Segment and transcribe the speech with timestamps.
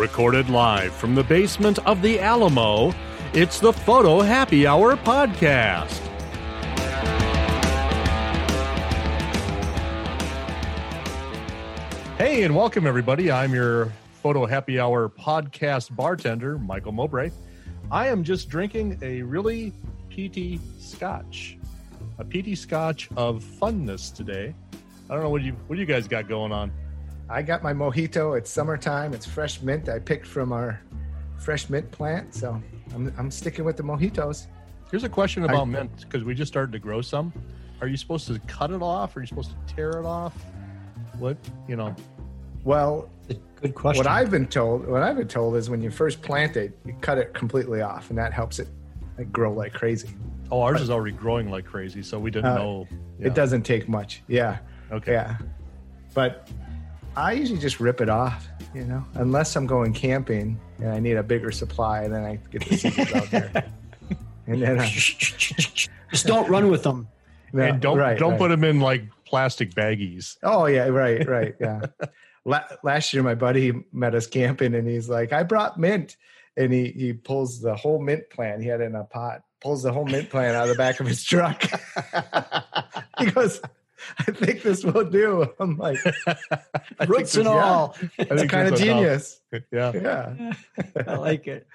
[0.00, 2.94] Recorded live from the basement of the Alamo,
[3.34, 5.98] it's the Photo Happy Hour podcast.
[12.16, 13.30] Hey, and welcome everybody.
[13.30, 13.92] I'm your
[14.22, 17.30] Photo Happy Hour podcast bartender, Michael Mowbray.
[17.90, 19.74] I am just drinking a really
[20.08, 21.58] peaty scotch,
[22.16, 24.54] a peaty scotch of funness today.
[25.10, 26.72] I don't know what you what you guys got going on.
[27.30, 28.36] I got my mojito.
[28.36, 29.14] It's summertime.
[29.14, 29.88] It's fresh mint.
[29.88, 30.80] I picked from our
[31.38, 32.60] fresh mint plant, so
[32.92, 34.46] I'm I'm sticking with the mojitos.
[34.90, 37.32] Here's a question about I, mint because we just started to grow some.
[37.80, 39.14] Are you supposed to cut it off?
[39.14, 40.34] Or are you supposed to tear it off?
[41.18, 41.36] What
[41.68, 41.94] you know?
[42.64, 43.08] Well,
[43.62, 44.04] good question.
[44.04, 46.94] What I've been told, what I've been told is when you first plant it, you
[47.00, 48.66] cut it completely off, and that helps it
[49.16, 50.10] like, grow like crazy.
[50.50, 52.88] Oh, ours but, is already growing like crazy, so we didn't uh, know.
[53.20, 53.28] Yeah.
[53.28, 54.22] It doesn't take much.
[54.26, 54.58] Yeah.
[54.90, 55.12] Okay.
[55.12, 55.38] Yeah.
[56.12, 56.50] But
[57.16, 61.16] I usually just rip it off, you know, unless I'm going camping and I need
[61.16, 63.64] a bigger supply, and then I get the seeds out there.
[64.46, 67.08] And then I, just don't run with them.
[67.52, 68.38] No, and don't right, don't right.
[68.38, 70.36] put them in like plastic baggies.
[70.44, 71.80] Oh yeah, right, right, yeah.
[72.44, 76.16] last year, my buddy met us camping, and he's like, "I brought mint,"
[76.56, 78.62] and he he pulls the whole mint plant.
[78.62, 79.42] He had in a pot.
[79.60, 81.60] Pulls the whole mint plant out of the back of his truck.
[83.18, 83.60] he goes,
[84.18, 85.46] I think this will do.
[85.60, 85.98] I'm like,
[87.08, 87.96] roots and all.
[88.00, 89.40] Yeah, it's kind of genius.
[89.72, 89.92] Yeah.
[89.94, 90.52] Yeah.
[91.06, 91.66] I like it.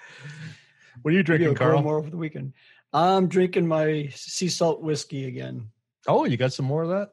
[1.01, 1.81] What are you drinking, Carl?
[1.81, 2.53] More over the weekend.
[2.93, 5.69] I'm drinking my sea salt whiskey again.
[6.07, 7.11] Oh, you got some more of that?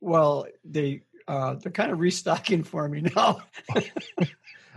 [0.00, 3.40] Well, they uh, they're kind of restocking for me now.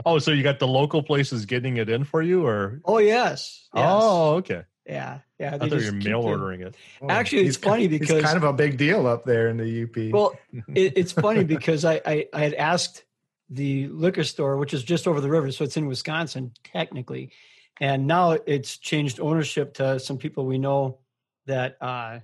[0.05, 2.81] oh, so you got the local places getting it in for you, or?
[2.85, 3.67] Oh yes.
[3.75, 3.85] yes.
[3.85, 4.63] Oh, okay.
[4.85, 5.55] Yeah, yeah.
[5.55, 6.75] I thought you were mail ordering it.
[7.01, 9.83] Oh, Actually, it's funny because it's kind of a big deal up there in the
[9.83, 10.13] UP.
[10.13, 10.37] Well,
[10.75, 13.03] it, it's funny because I, I, I had asked
[13.49, 17.31] the liquor store, which is just over the river, so it's in Wisconsin technically,
[17.79, 20.97] and now it's changed ownership to some people we know
[21.45, 22.19] that uh,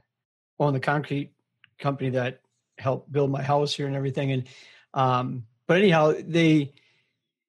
[0.60, 1.32] own the concrete
[1.78, 2.42] company that
[2.78, 4.32] helped build my house here and everything.
[4.32, 4.48] And
[4.94, 6.74] um, but anyhow, they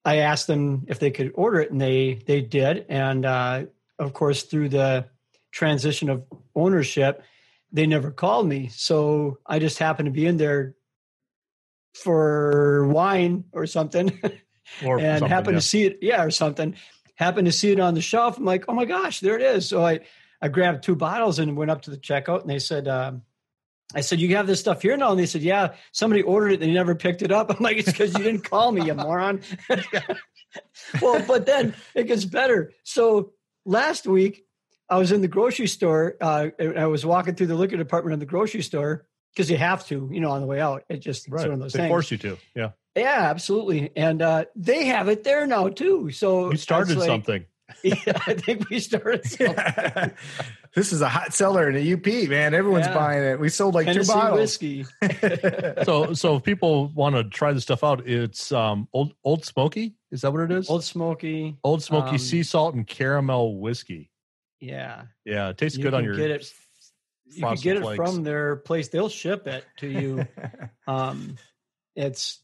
[0.05, 3.65] I asked them if they could order it, and they they did, and uh,
[4.01, 5.07] of course, through the
[5.53, 6.25] transition of
[6.55, 7.23] ownership,
[7.71, 8.69] they never called me.
[8.73, 10.75] So I just happened to be in there
[11.95, 14.19] for wine or something
[14.85, 15.61] or and something, happened yeah.
[15.61, 15.99] to see it.
[16.01, 16.75] Yeah, or something.
[17.15, 18.39] Happened to see it on the shelf.
[18.39, 19.69] I'm like, oh my gosh, there it is.
[19.69, 20.01] So I,
[20.41, 23.23] I grabbed two bottles and went up to the checkout and they said, um,
[23.95, 25.11] I said, you have this stuff here now?
[25.11, 27.51] And they said, yeah, somebody ordered it and they never picked it up.
[27.55, 29.43] I'm like, it's because you didn't call me, you moron.
[31.03, 32.73] well, but then it gets better.
[32.85, 33.33] So
[33.71, 34.45] last week
[34.89, 36.17] I was in the grocery store.
[36.21, 39.87] Uh, I was walking through the liquor department in the grocery store because you have
[39.87, 40.83] to, you know, on the way out.
[40.89, 41.45] It just right.
[41.45, 41.75] one of those things.
[41.75, 41.91] they things.
[41.91, 42.71] force you to, yeah.
[42.97, 43.93] Yeah, absolutely.
[43.95, 46.11] And uh, they have it there now too.
[46.11, 47.47] So you started like, something.
[47.83, 49.25] yeah, I think we started.
[49.41, 50.11] Yeah.
[50.75, 52.55] this is a hot seller in the UP, man.
[52.55, 52.95] Everyone's yeah.
[52.95, 53.41] buying it.
[53.41, 54.39] We sold like Tennessee two bottles.
[54.39, 54.87] whiskey.
[55.85, 59.95] so, so if people want to try this stuff out, it's um, old Old Smoky.
[60.11, 60.69] Is that what it is?
[60.69, 61.57] Old Smoky.
[61.65, 64.11] Old Smoky um, sea salt and caramel whiskey.
[64.61, 65.03] Yeah.
[65.25, 66.15] Yeah, it tastes you good on your.
[66.15, 66.53] Get it.
[67.27, 68.89] You can get it from their place.
[68.89, 70.27] They'll ship it to you.
[70.87, 71.37] um,
[71.95, 72.41] it's,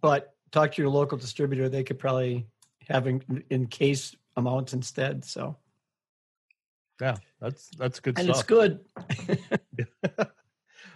[0.00, 1.68] but talk to your local distributor.
[1.68, 2.46] They could probably
[2.88, 5.24] have in, in case amounts instead.
[5.24, 5.56] So.
[7.00, 8.38] Yeah, that's that's good and stuff.
[8.38, 8.80] it's good.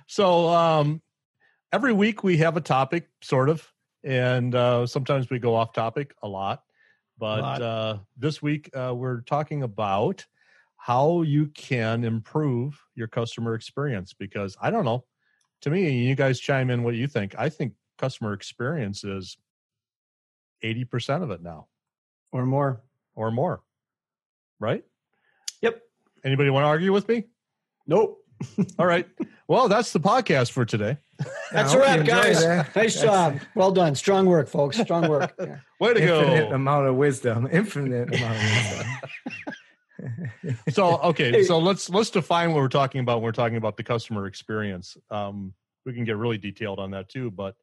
[0.06, 1.02] so um,
[1.72, 3.70] every week we have a topic, sort of,
[4.02, 6.62] and uh, sometimes we go off topic a lot.
[7.18, 7.62] But a lot.
[7.62, 10.24] Uh, this week uh, we're talking about
[10.78, 15.04] how you can improve your customer experience because I don't know.
[15.62, 17.34] To me, you guys chime in what you think.
[17.36, 19.36] I think customer experience is
[20.64, 21.66] 80% of it now
[22.32, 22.80] or more
[23.20, 23.62] or more.
[24.58, 24.84] Right?
[25.62, 25.80] Yep.
[26.24, 27.24] Anybody want to argue with me?
[27.86, 28.18] Nope.
[28.78, 29.06] All right.
[29.46, 30.96] Well, that's the podcast for today.
[31.52, 32.42] That's a wrap, guys.
[32.74, 33.40] Nice job.
[33.54, 33.94] Well done.
[33.94, 34.78] Strong work, folks.
[34.78, 35.34] Strong work.
[35.40, 35.58] Yeah.
[35.78, 36.20] Way to Infinite go.
[36.20, 37.48] Infinite amount of wisdom.
[37.50, 38.86] Infinite amount of
[39.98, 40.58] wisdom.
[40.70, 43.16] so okay, so let's let's define what we're talking about.
[43.16, 44.96] When we're talking about the customer experience.
[45.10, 45.52] Um,
[45.84, 47.30] we can get really detailed on that too.
[47.30, 47.56] But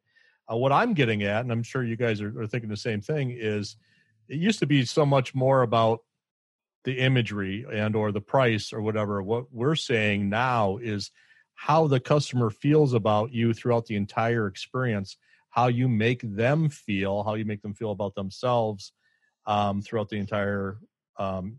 [0.50, 3.00] uh, what I'm getting at, and I'm sure you guys are, are thinking the same
[3.00, 3.76] thing, is
[4.28, 6.00] it used to be so much more about
[6.84, 9.22] the imagery and or the price or whatever.
[9.22, 11.10] What we're saying now is
[11.54, 15.16] how the customer feels about you throughout the entire experience,
[15.50, 18.92] how you make them feel, how you make them feel about themselves
[19.46, 20.78] um, throughout the entire
[21.18, 21.58] um,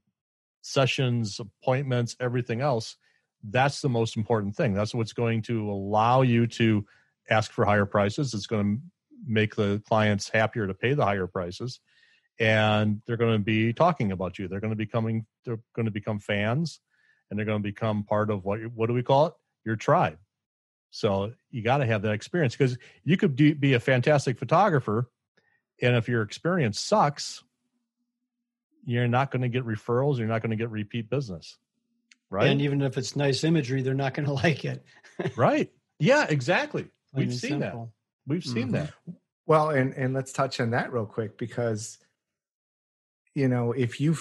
[0.62, 2.96] sessions, appointments, everything else,
[3.44, 4.74] that's the most important thing.
[4.74, 6.86] That's what's going to allow you to
[7.30, 8.34] ask for higher prices.
[8.34, 8.82] It's going to
[9.26, 11.80] make the clients happier to pay the higher prices.
[12.40, 14.48] And they're going to be talking about you.
[14.48, 15.26] They're going to be coming.
[15.46, 16.80] They're going to become fans,
[17.30, 19.34] and they're going to become part of what what do we call it?
[19.66, 20.18] Your tribe.
[20.92, 25.10] So you got to have that experience because you could do, be a fantastic photographer,
[25.82, 27.44] and if your experience sucks,
[28.86, 30.18] you're not going to get referrals.
[30.18, 31.58] You're not going to get repeat business,
[32.30, 32.48] right?
[32.50, 34.84] And even if it's nice imagery, they're not going to like it.
[35.36, 35.70] right?
[36.00, 36.84] Yeah, exactly.
[37.14, 37.76] Plain We've and seen that.
[38.26, 38.72] We've seen Mhm.
[38.72, 38.94] that.
[39.46, 41.98] Well, and and let's touch on that real quick because
[43.36, 44.16] you know, if you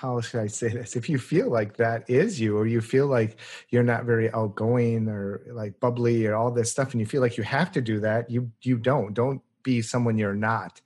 [0.00, 0.94] how should I say this?
[0.94, 3.36] If you feel like that is you or you feel like
[3.70, 7.36] you're not very outgoing or like bubbly or all this stuff and you feel like
[7.36, 9.12] you have to do that, you you don't.
[9.12, 10.80] Don't be someone you're not.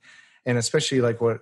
[0.47, 1.41] And especially like what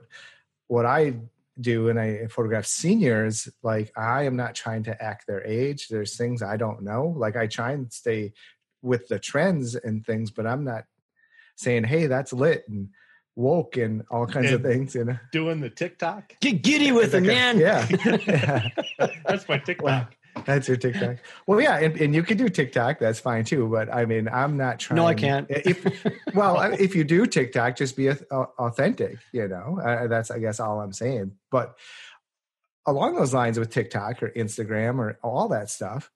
[0.67, 1.13] what I
[1.61, 5.87] do and I photograph seniors, like I am not trying to act their age.
[5.87, 7.13] There's things I don't know.
[7.15, 8.33] Like I try and stay
[8.81, 10.85] with the trends and things, but I'm not
[11.55, 12.89] saying, "Hey, that's lit and
[13.35, 16.33] woke and all kinds of things." You know, Doing the TikTok.
[16.41, 17.59] Get giddy with it, man.
[17.59, 17.99] kind-
[18.39, 18.67] Yeah,
[19.25, 19.85] That's my TikTok.
[19.85, 20.07] Wow.
[20.45, 21.17] that's your TikTok.
[21.45, 22.99] Well, yeah, and, and you can do TikTok.
[22.99, 23.67] That's fine too.
[23.67, 24.95] But I mean, I'm not trying.
[24.95, 25.45] No, I can't.
[25.49, 25.85] If
[26.33, 29.17] well, I- if you do TikTok, just be au- au- authentic.
[29.33, 31.33] You know, uh, that's I guess all I'm saying.
[31.51, 31.75] But
[32.87, 36.09] along those lines with TikTok or Instagram or all that stuff,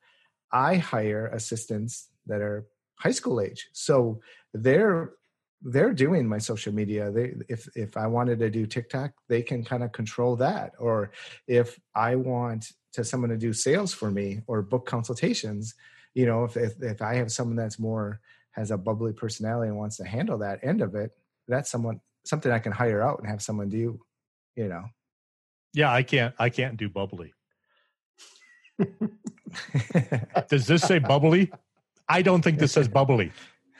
[0.52, 2.66] I hire assistants that are
[2.98, 4.22] high school age, so
[4.54, 5.12] they're
[5.62, 7.12] they're doing my social media.
[7.12, 10.74] They if if I wanted to do TikTok, they can kind of control that.
[10.80, 11.12] Or
[11.48, 15.76] if I want to someone to do sales for me or book consultations,
[16.14, 18.20] you know, if if, if I have someone that's more
[18.52, 21.12] has a bubbly personality and wants to handle that end of it,
[21.48, 24.00] that's someone something I can hire out and have someone do.
[24.56, 24.86] You know,
[25.74, 26.34] Yeah, I can't.
[26.40, 27.34] I can't do bubbly.
[30.50, 31.52] Does this say bubbly?
[32.08, 33.32] I don't think this says bubbly.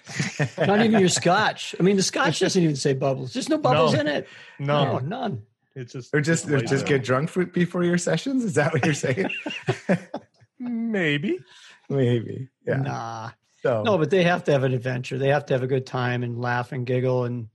[0.58, 1.76] Not even your scotch.
[1.80, 3.34] I mean, the scotch doesn't even say bubbles.
[3.34, 4.00] There's no bubbles No.
[4.02, 4.28] in it.
[4.60, 5.44] No, none.
[5.76, 8.44] it's just or just or just get drunk for, before your sessions.
[8.44, 9.30] Is that what you're saying?
[10.60, 11.40] maybe.
[11.90, 12.50] Maybe.
[12.66, 12.78] Yeah.
[12.78, 13.30] Nah.
[13.62, 15.18] So No, but they have to have an adventure.
[15.18, 17.26] They have to have a good time and laugh and giggle.
[17.26, 17.48] And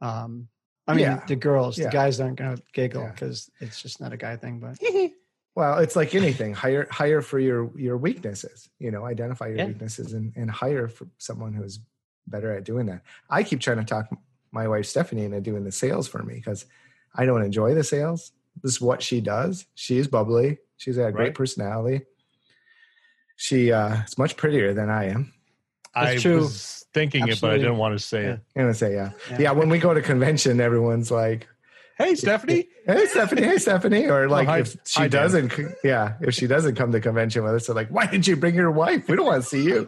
[0.00, 0.48] um,
[0.86, 1.24] I mean, Yeah.
[1.26, 1.86] the girls, Yeah.
[1.86, 3.12] the guys aren't going to giggle Yeah.
[3.12, 4.60] because it's just not a guy thing.
[4.60, 4.78] But
[5.56, 6.54] Well, it's like anything.
[6.54, 8.68] Hire hire for your your weaknesses.
[8.78, 9.66] You know, identify your Yeah.
[9.66, 11.80] weaknesses and and hire for someone who's
[12.26, 13.02] better at doing that.
[13.28, 14.08] I keep trying to talk
[14.52, 16.66] my wife Stephanie into doing the sales for me because
[17.14, 18.32] I don't enjoy the sales.
[18.62, 19.66] This is what she does.
[19.74, 20.58] She's bubbly.
[20.76, 21.34] She's got a great Right.
[21.34, 22.04] personality.
[23.36, 25.32] She uh is much prettier than I am.
[25.94, 26.36] I true.
[26.40, 28.32] was thinking it, but I didn't want to say Yeah.
[28.34, 28.40] it.
[28.56, 29.10] I'm gonna say yeah.
[29.30, 29.38] Yeah.
[29.40, 29.50] yeah.
[29.52, 31.48] when we go to convention, everyone's like,
[31.98, 32.66] Hey, Stephanie.
[32.86, 36.46] "Hey, Stephanie, hey, Stephanie," or like hi- if she hi, doesn't, c- yeah, if she
[36.46, 39.06] doesn't come to convention with us, they're like, "Why didn't you bring your wife?
[39.06, 39.86] We don't want to see you."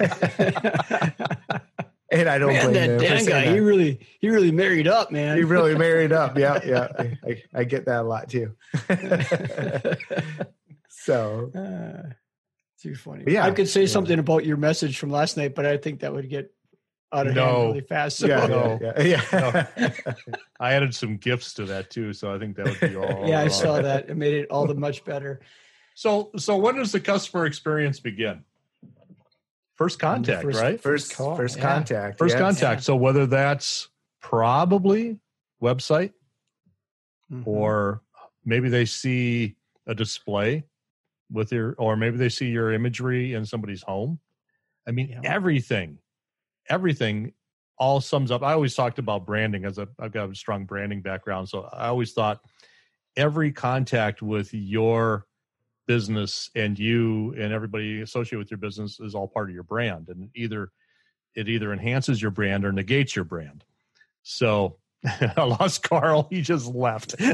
[2.10, 3.54] and I don't man, blame that them Dan guy, that.
[3.54, 5.36] he really, he really married up, man.
[5.36, 6.36] He really married up.
[6.38, 6.88] Yeah, yeah.
[6.98, 8.54] I, I, I get that a lot too.
[10.88, 12.12] so Uh,
[12.82, 13.24] too funny.
[13.26, 13.44] Yeah.
[13.44, 13.86] I could say Yeah.
[13.88, 16.52] something about your message from last night, but I think that would get
[17.12, 17.44] out of No.
[17.44, 18.18] hand really fast.
[18.18, 18.78] So, yeah, No.
[18.80, 19.66] yeah, yeah.
[19.76, 20.14] yeah.
[20.58, 23.28] I added some gifts to that too, so I think that would be all.
[23.28, 24.08] yeah, I saw that.
[24.10, 25.40] It made it all the much better.
[25.94, 28.44] So, so when does the customer experience begin?
[29.80, 30.78] First contact, first- right?
[30.78, 31.62] First, call, first yeah.
[31.62, 32.18] contact.
[32.18, 32.40] First yes.
[32.42, 32.82] contact.
[32.82, 33.88] So whether that's
[34.20, 35.18] probably
[35.62, 36.12] website
[37.32, 37.46] Mhm.
[37.46, 38.02] or
[38.44, 40.64] maybe they see a display
[41.30, 44.18] with your or maybe they see your imagery in somebody's home
[44.86, 45.20] i mean Yeah.
[45.24, 45.98] everything
[46.68, 47.32] everything
[47.78, 51.02] all sums up i always talked about branding as a, i've got a strong branding
[51.02, 52.40] background so i always thought
[53.16, 55.26] every contact with your
[55.90, 60.08] business and you and everybody associated with your business is all part of your brand
[60.08, 60.70] and either
[61.34, 63.64] it either enhances your brand or negates your brand
[64.22, 64.76] so
[65.36, 66.28] I lost Carl.
[66.30, 67.14] He just left.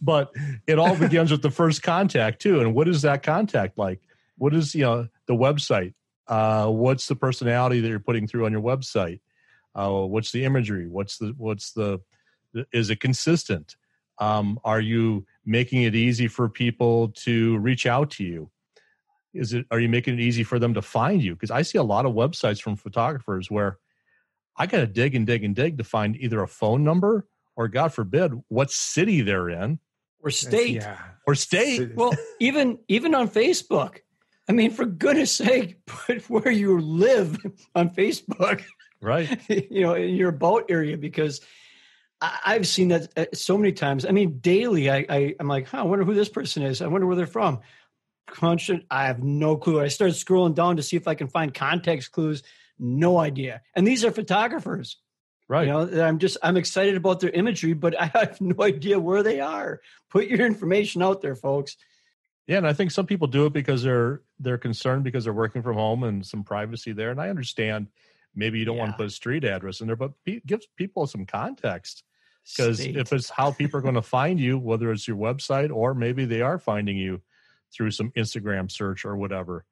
[0.00, 0.30] but
[0.66, 2.60] it all begins with the first contact too.
[2.60, 4.00] And what is that contact like?
[4.36, 5.94] What is you know the website?
[6.26, 9.20] Uh, what's the personality that you're putting through on your website?
[9.74, 10.86] Uh, what's the imagery?
[10.86, 12.00] What's the what's the
[12.72, 13.76] is it consistent?
[14.18, 18.50] Um, are you making it easy for people to reach out to you?
[19.34, 21.34] Is it are you making it easy for them to find you?
[21.34, 23.78] Because I see a lot of websites from photographers where
[24.56, 27.26] I got to dig and dig and dig to find either a phone number
[27.56, 29.78] or, God forbid, what city they're in
[30.20, 30.76] or state.
[30.76, 30.98] Yeah.
[31.26, 31.94] or state.
[31.94, 33.98] Well, even even on Facebook.
[34.48, 37.38] I mean, for goodness sake, put where you live
[37.74, 38.62] on Facebook.
[39.00, 39.40] Right.
[39.48, 41.44] you know, in your boat area because I,
[42.20, 44.04] I've seen that uh, so many times.
[44.04, 46.82] I mean, daily, I, I I'm like, huh, I wonder who this person is.
[46.82, 47.60] I wonder where they're from.
[48.26, 48.84] Crunch it.
[48.90, 49.80] I have no clue.
[49.80, 52.42] I started scrolling down to see if I can find context clues.
[52.78, 53.62] No idea.
[53.74, 54.96] And these are photographers.
[55.48, 55.66] Right.
[55.66, 59.22] You know, I'm just I'm excited about their imagery, but I have no idea where
[59.22, 59.80] they are.
[60.10, 61.76] Put your information out there, folks.
[62.46, 65.62] Yeah, and I think some people do it because they're they're concerned because they're working
[65.62, 67.10] from home and some privacy there.
[67.10, 67.88] And I understand
[68.38, 71.06] maybe you don't want to put a street address in there, but pe- gives people
[71.06, 72.04] some context.
[72.56, 75.92] Because if it's how people are going to find you, whether it's your website or
[75.92, 77.20] maybe they are finding you
[77.74, 79.66] through some Instagram search or whatever,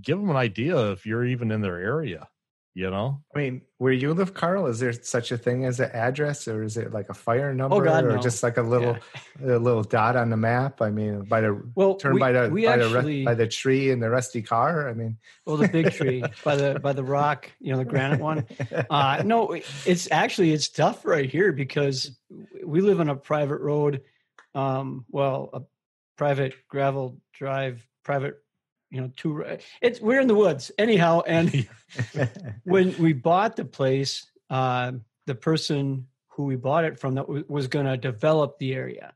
[0.00, 2.28] give them an idea if you're even in their area.
[2.74, 5.90] You know, I mean, where you live, Carl, is there such a thing as an
[5.92, 8.22] address, or is it like a fire number, Oh, God, or no.
[8.22, 8.96] just like a little
[9.44, 10.80] a little dot on the map?
[10.80, 13.34] I mean, by the well, turn we, by the we by the actually re- by
[13.34, 14.88] the tree and the rusty car.
[14.88, 18.20] I mean, well the big tree by the by the rock, you know, the granite
[18.20, 18.46] one.
[18.88, 19.52] Uh, no,
[19.84, 22.18] it's actually it's tough right here because
[22.64, 24.00] we live on a private road.
[24.54, 25.62] Um, well, a
[26.16, 28.38] private gravel drive, private,
[28.92, 29.42] you know, two.
[29.80, 31.66] It's we're in the woods anyhow, and
[32.64, 34.92] when we bought the place, uh,
[35.26, 39.14] the person who we bought it from that w- was going to develop the area,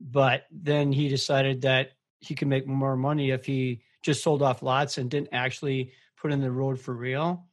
[0.00, 4.62] but then he decided that he could make more money if he just sold off
[4.62, 7.46] lots and didn't actually put in the road for real.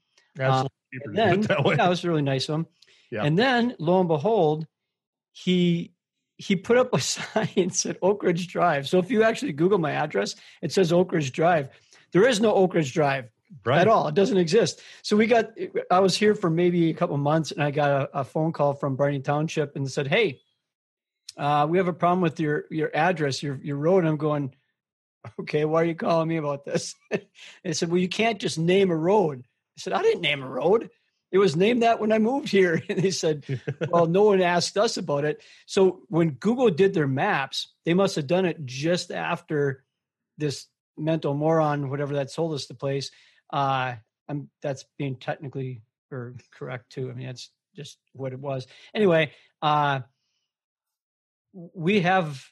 [1.04, 1.76] And then that way.
[1.76, 2.68] that was really nice of him.
[3.12, 3.24] Yeah.
[3.24, 4.68] And then lo and behold,
[5.34, 5.94] he
[6.38, 8.88] he put up a sign said Oak Ridge Drive.
[8.88, 11.70] So if you actually Google my address, it says Oak Ridge Drive.
[12.12, 13.30] There is no Oak Ridge Drive
[13.66, 13.82] right.
[13.82, 14.08] at all.
[14.08, 14.82] It doesn't exist.
[15.02, 15.52] So we got.
[15.92, 18.74] I was here for maybe a couple months, and I got a, a phone call
[18.74, 20.42] from Barney Township and said, "Hey,
[21.38, 24.54] uh, we have a problem with your your address, your your road." And I'm going,
[25.40, 26.96] "Okay, why are you calling me about this?"
[27.64, 29.44] they said, "Well, you can't just name a road."
[29.78, 30.90] I said, "I didn't name a road.
[31.32, 33.46] It was named that when I moved here." And they said,
[33.90, 38.16] "Well, no one asked us about it." So when Google did their maps, they must
[38.16, 39.84] have done it just after
[40.38, 40.68] this
[40.98, 43.12] mental moron, whatever that sold us the place.
[43.52, 43.96] Uh,
[44.28, 45.82] I'm that's being technically
[46.12, 47.10] or correct too.
[47.10, 48.68] I mean, that's just what it was.
[48.94, 49.32] Anyway,
[49.62, 50.02] uh,
[51.54, 52.46] we have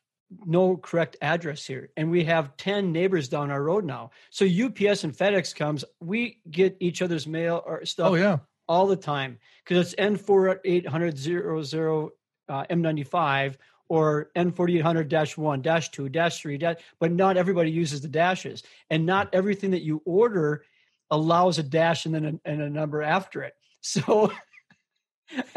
[0.46, 4.12] no correct address here, and we have ten neighbors down our road now.
[4.30, 8.38] So UPS and FedEx comes, we get each other's mail or stuff oh yeah.
[8.68, 12.12] All the time because it's N four eight hundred zero zero
[12.50, 13.58] uh, M ninety five
[13.90, 16.60] or N forty eight hundred dash one dash two dash three.
[17.00, 20.64] But not everybody uses the dashes, and not everything that you order
[21.12, 23.54] allows a dash and then a, and a number after it.
[23.82, 24.32] So.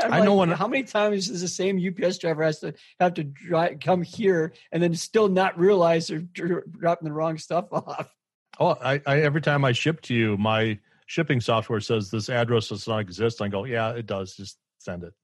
[0.03, 3.25] I know when- how many times is the same UPS driver has to have to
[3.25, 8.11] drive come here and then still not realize they're dr- dropping the wrong stuff off?
[8.59, 12.69] Oh, I, I every time I ship to you, my shipping software says this address
[12.69, 13.43] does not exist.
[13.43, 14.37] I go, yeah, it does.
[14.37, 15.15] Just send it.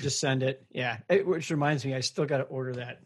[0.00, 0.64] Just send it.
[0.70, 0.98] Yeah.
[1.08, 3.00] It, which reminds me, I still got to order that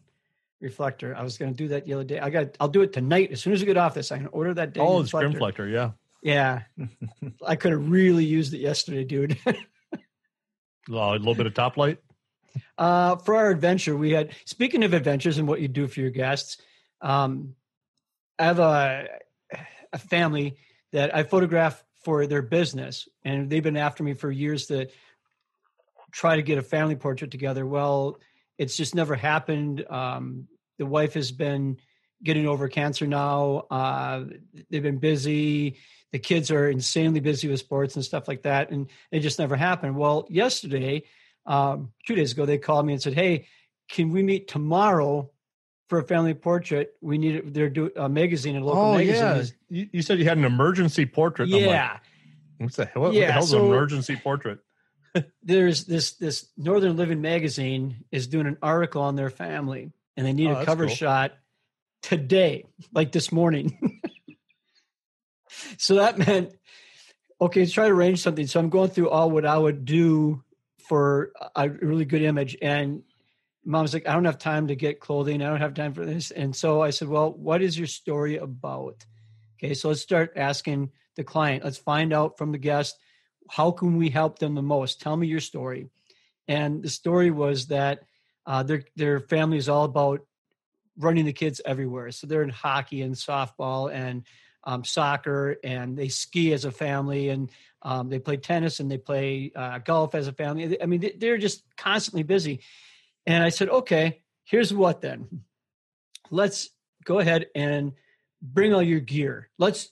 [0.61, 1.15] reflector.
[1.17, 2.19] I was going to do that the other day.
[2.19, 2.57] I got.
[2.61, 4.13] I'll do it tonight as soon as I get off this.
[4.13, 4.75] I can order that.
[4.75, 5.69] dang Oh, the screen reflector.
[5.69, 6.63] Yeah, Yeah.
[7.47, 9.39] I could have really used it yesterday, dude.
[10.91, 11.99] Uh, a little bit of top light.
[12.79, 14.31] uh, for our adventure, we had.
[14.47, 16.57] Speaking of adventures and what you do for your guests,
[17.03, 17.55] um,
[18.39, 19.07] I have a
[19.93, 20.57] a family
[20.93, 24.87] that I photograph for their business, and they've been after me for years to
[26.11, 27.67] try to get a family portrait together.
[27.67, 28.19] Well,
[28.57, 29.85] it's just never happened.
[29.91, 30.49] Um,
[30.79, 31.77] the wife has been
[32.25, 33.67] getting over cancer now.
[33.71, 34.25] Uh,
[34.71, 35.77] they've been busy.
[36.13, 39.55] The kids are insanely busy with sports and stuff like that, and it just never
[39.55, 39.95] happened.
[39.95, 41.03] Well, yesterday,
[41.45, 43.49] um, two days ago, they called me and said, "Hey,
[43.91, 45.31] can we meet tomorrow
[45.89, 46.95] for a family portrait?
[47.01, 47.55] We need it.
[47.55, 50.39] They're doing a magazine, a local Oh magazine." yeah, is- you, you said you had
[50.39, 51.47] an emergency portrait.
[51.47, 51.99] I'm like, yeah.
[52.59, 53.03] What's the hell?
[53.03, 54.59] What Yeah, the hell's so- an emergency portrait?
[55.43, 60.33] there's this this Northern Living magazine is doing an article on their family, and they
[60.33, 60.95] need Oh, a cover cool.
[60.95, 61.33] shot
[62.03, 64.01] today, like this morning.
[65.79, 66.53] so that meant
[67.41, 68.47] okay, let's try to arrange something.
[68.47, 70.43] So I'm going through all what I would do
[70.89, 73.03] for a really good image, and
[73.69, 75.43] mom's like, I don't have time to get clothing.
[75.43, 78.37] I don't have time for this, and so I said, well, what is your story
[78.37, 79.05] about?
[79.59, 81.65] Okay, so let's start asking the client.
[81.65, 82.97] Let's find out from the guest
[83.51, 85.01] how can we help them the most?
[85.01, 85.89] Tell me your story.
[86.47, 88.05] And the story was that
[88.47, 90.27] uh, their their family is all about
[90.99, 92.11] running the kids everywhere.
[92.11, 94.25] So they're in hockey and softball and
[94.65, 97.51] um, soccer, and they ski as a family, and
[97.83, 100.81] um, they play tennis and they play uh, golf as a family.
[100.83, 102.61] I mean, they- they're just constantly busy.
[103.29, 105.43] And I said, okay, here's what then.
[106.31, 106.71] Let's
[107.05, 107.93] go ahead and
[108.41, 109.51] bring all your gear.
[109.59, 109.91] Let's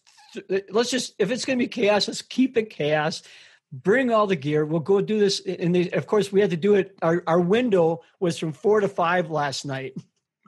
[0.71, 3.23] let's just if it's going to be chaos, let's keep it chaos.
[3.71, 4.64] Bring all the gear.
[4.64, 5.40] We'll go do this.
[5.45, 6.97] And they, of course, we had to do it.
[7.02, 9.93] Our our window was from four to five last night.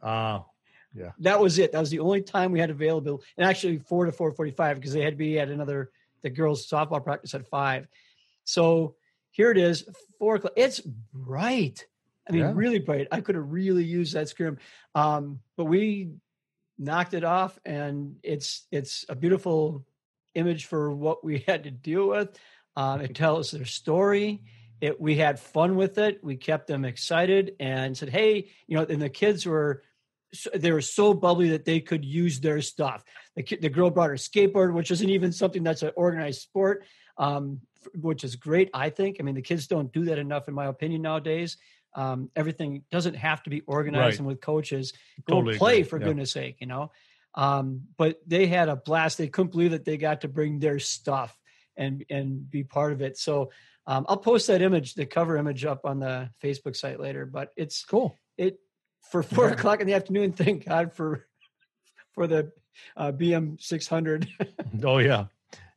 [0.03, 0.47] Ah,
[0.95, 1.11] yeah.
[1.19, 1.73] That was it.
[1.73, 3.23] That was the only time we had available.
[3.37, 5.91] And actually, four to four forty-five because they had to be at another
[6.23, 7.87] the girls' softball practice at five.
[8.45, 8.95] So
[9.31, 9.87] here it is,
[10.19, 10.55] four o'clock.
[10.57, 11.87] It's bright.
[12.29, 12.53] I mean, Yeah.
[12.55, 13.09] really bright.
[13.11, 14.59] I could have really used that scrim,
[14.95, 16.13] um, but we
[16.79, 19.85] knocked it off, and it's it's a beautiful
[20.35, 22.39] image for what we had to deal with.
[22.77, 24.43] Um, it tells their story.
[24.81, 26.23] It we had fun with it.
[26.23, 29.83] We kept them excited and said, "Hey, you know." And the kids were
[30.33, 33.03] so- they were so bubbly that they could use their stuff.
[33.35, 36.85] The kid, the girl brought her skateboard, which isn't even something that's an organized sport,
[37.17, 38.69] um, f- which is great.
[38.75, 39.17] I think.
[39.19, 41.57] I mean, the kids don't do that enough, in my opinion, nowadays.
[41.95, 44.19] Um, everything doesn't have to be organized Right.
[44.19, 44.93] and with coaches.
[45.27, 45.83] Go Totally play agree.
[45.85, 46.07] for Yeah.
[46.07, 46.93] goodness sake, you know.
[47.35, 49.19] Um, but they had a blast.
[49.19, 51.37] They couldn't believe that they got to bring their stuff
[51.77, 53.17] and and be part of it.
[53.19, 53.51] So
[53.87, 57.25] um, I'll post that image, the cover image, up on the Facebook site later.
[57.27, 58.17] But it's Cool.
[58.37, 58.59] it
[59.11, 59.53] for four Yeah.
[59.55, 60.33] o'clock in the afternoon.
[60.33, 61.27] Thank God for
[62.13, 62.53] for the
[62.97, 64.29] uh, BM six hundred.
[64.83, 65.27] Oh yeah,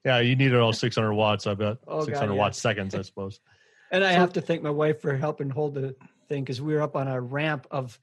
[0.06, 0.20] yeah.
[0.20, 1.48] You needed all 600 watts.
[1.48, 2.40] I bet Oh, God, 600 yeah.
[2.40, 2.96] watt seconds.
[2.96, 3.40] I suppose.
[3.92, 5.96] And I So- have to thank my wife for helping hold the
[6.28, 8.00] thing because we were up on a ramp of,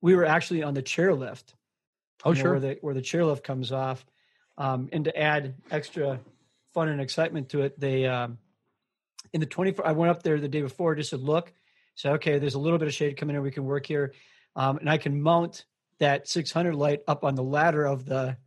[0.00, 1.54] we were actually on the chairlift.
[2.24, 2.50] Oh you know, sure.
[2.52, 4.06] Where the where the chairlift comes off,
[4.56, 6.20] um, and to add extra
[6.72, 8.38] fun and excitement to it, they um,
[9.32, 9.86] in the twenty four.
[9.86, 11.52] I went up there the day before just to look.
[11.96, 13.42] So okay, there's a little bit of shade coming in.
[13.42, 14.14] We can work here,
[14.56, 15.64] um, and I can mount
[15.98, 18.38] that 600 light up on the ladder of the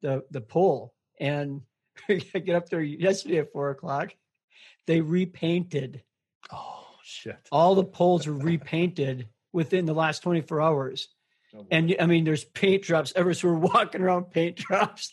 [0.00, 0.94] the the pole.
[1.20, 1.62] And
[2.08, 4.14] I get up there yesterday at four o'clock.
[4.86, 6.02] They repainted
[6.52, 7.38] oh shit.
[7.50, 11.08] all the poles were repainted within the last 24 hours.
[11.70, 13.34] And I mean, there's paint drops ever.
[13.34, 15.12] So we're walking around paint drops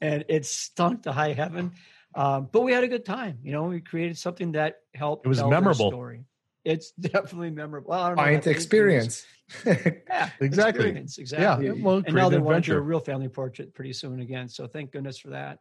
[0.00, 1.72] and it stunk to high heaven.
[2.14, 3.38] Um, but we had a good time.
[3.42, 5.26] You know, we created something that helped.
[5.26, 5.90] It was tell memorable.
[5.90, 6.24] Story.
[6.64, 7.90] It's definitely memorable.
[7.90, 9.24] Well, I don't know Client about experience.
[9.64, 10.86] Yeah, Exactly.
[10.86, 11.22] experience, Yeah.
[11.22, 11.70] Exactly.
[11.82, 14.48] Well, And now they an want to do a real family portrait pretty soon again.
[14.48, 15.60] So thank goodness for that.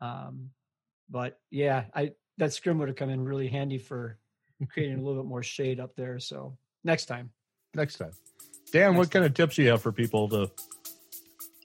[0.00, 0.50] Um,
[1.08, 4.18] but yeah, I that scrim would have come in really handy for
[4.68, 6.18] creating a little bit more shade up there.
[6.18, 7.30] So next time.
[7.74, 8.12] Next time.
[8.70, 10.50] Dan, what Next kind of tips do you have for people to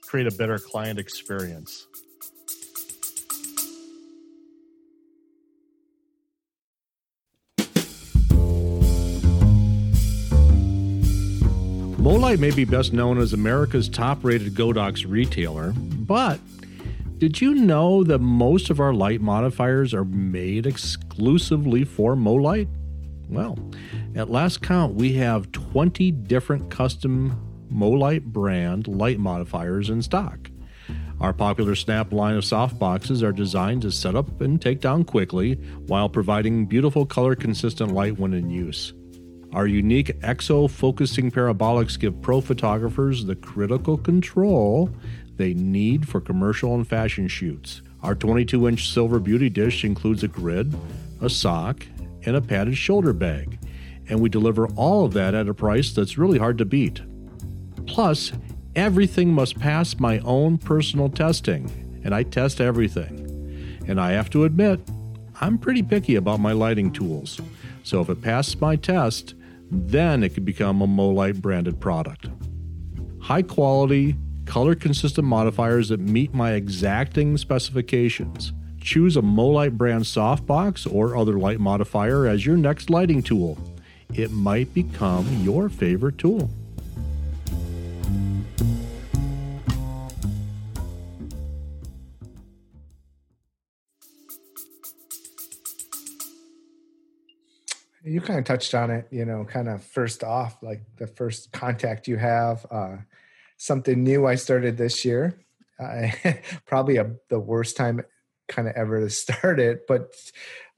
[0.02, 1.86] create a better client experience?
[11.98, 16.40] MoLight may be best known as America's top rated Godox retailer, but
[17.18, 22.68] did you know that most of our light modifiers are made exclusively for MoLight?
[23.28, 23.58] Well,
[24.14, 27.36] at last count, we have 20 different custom
[27.72, 30.50] MoLight brand light modifiers in stock.
[31.20, 35.54] Our popular Snap line of softboxes are designed to set up and take down quickly
[35.88, 38.92] while providing beautiful color consistent light when in use.
[39.52, 44.90] Our unique EXO focusing parabolics give pro photographers the critical control
[45.38, 47.80] they need for commercial and fashion shoots.
[48.02, 50.74] Our 22 inch silver beauty dish includes a grid,
[51.20, 51.86] a sock,
[52.24, 53.58] and a padded shoulder bag,
[54.08, 57.00] and we deliver all of that at a price that's really hard to beat.
[57.86, 58.32] Plus,
[58.76, 63.24] everything must pass my own personal testing, and I test everything.
[63.88, 64.80] And I have to admit,
[65.40, 67.40] I'm pretty picky about my lighting tools.
[67.82, 69.34] So if it passes my test,
[69.70, 72.28] then it could become a MoLight branded product.
[73.20, 74.16] High quality,
[74.48, 78.54] color consistent modifiers that meet my exacting specifications.
[78.80, 83.58] Choose a MoLight brand softbox or other light modifier as your next lighting tool.
[84.14, 86.48] It might become your favorite tool.
[98.04, 101.52] you kind of touched on it you know kind of first off like the first
[101.52, 102.96] contact you have uh
[103.58, 105.38] something new i started this year.
[105.78, 106.08] Uh,
[106.66, 108.00] probably a, the worst time
[108.48, 110.14] kind of ever to start it but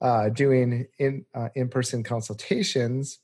[0.00, 3.20] uh doing in uh, in-person consultations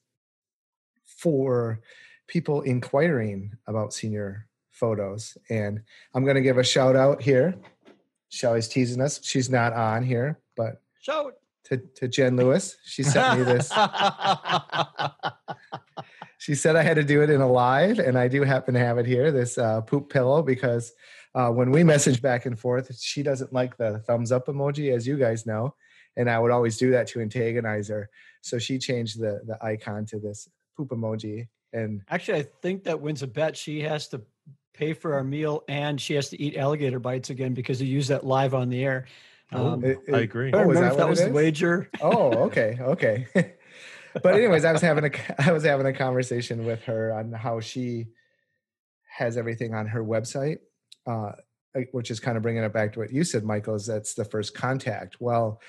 [1.05, 1.81] for
[2.29, 5.37] people inquiring about senior photos.
[5.51, 5.83] And
[6.15, 7.55] i'm going to give a shout out here.
[8.29, 9.21] Shelly's teasing us.
[9.25, 11.35] She's not on here but Shout.
[11.65, 12.77] to, to jen lewis.
[12.85, 13.71] She sent me this
[16.47, 18.79] she said I had to do it in a live, and I do happen to
[18.79, 19.33] have it here.
[19.33, 20.93] This uh, poop pillow because
[21.35, 25.09] uh, when we message back and forth, she doesn't like the thumbs up emoji, as
[25.09, 25.75] you guys know,
[26.17, 28.09] and I would always do that to antagonize her.
[28.43, 33.01] So she changed the the icon to this poop emoji, and Actually, I think that
[33.01, 33.57] wins a bet.
[33.57, 34.23] She has to
[34.73, 38.07] pay for our meal and she has to eat alligator bites again because you use
[38.07, 39.07] that live on the air.
[39.51, 40.49] Oh, Um, it- I agree.
[40.49, 41.91] I don't Oh, is remember that if that was the wager.
[42.03, 43.27] oh, okay, okay.
[44.23, 45.11] but anyways, I was having a
[45.49, 48.07] I was having a conversation with her on how she
[49.09, 50.59] has everything on her website,
[51.07, 51.33] uh,
[51.93, 53.75] which is kind of bringing it back to what you said, Michael.
[53.75, 55.17] Is that's the first contact.
[55.21, 55.61] Well,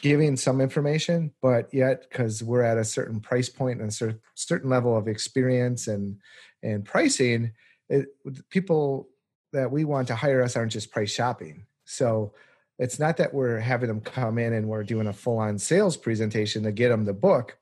[0.00, 4.20] giving some information, but yet because we're at a certain price point and a cer-
[4.34, 6.18] certain level of experience and
[6.62, 7.52] and pricing,
[7.88, 8.08] it,
[8.48, 9.08] people
[9.52, 11.64] that we want to hire us aren't just price shopping.
[11.84, 12.32] So
[12.78, 15.96] it's not that we're having them come in and we're doing a full on sales
[15.96, 17.56] presentation to get them the book,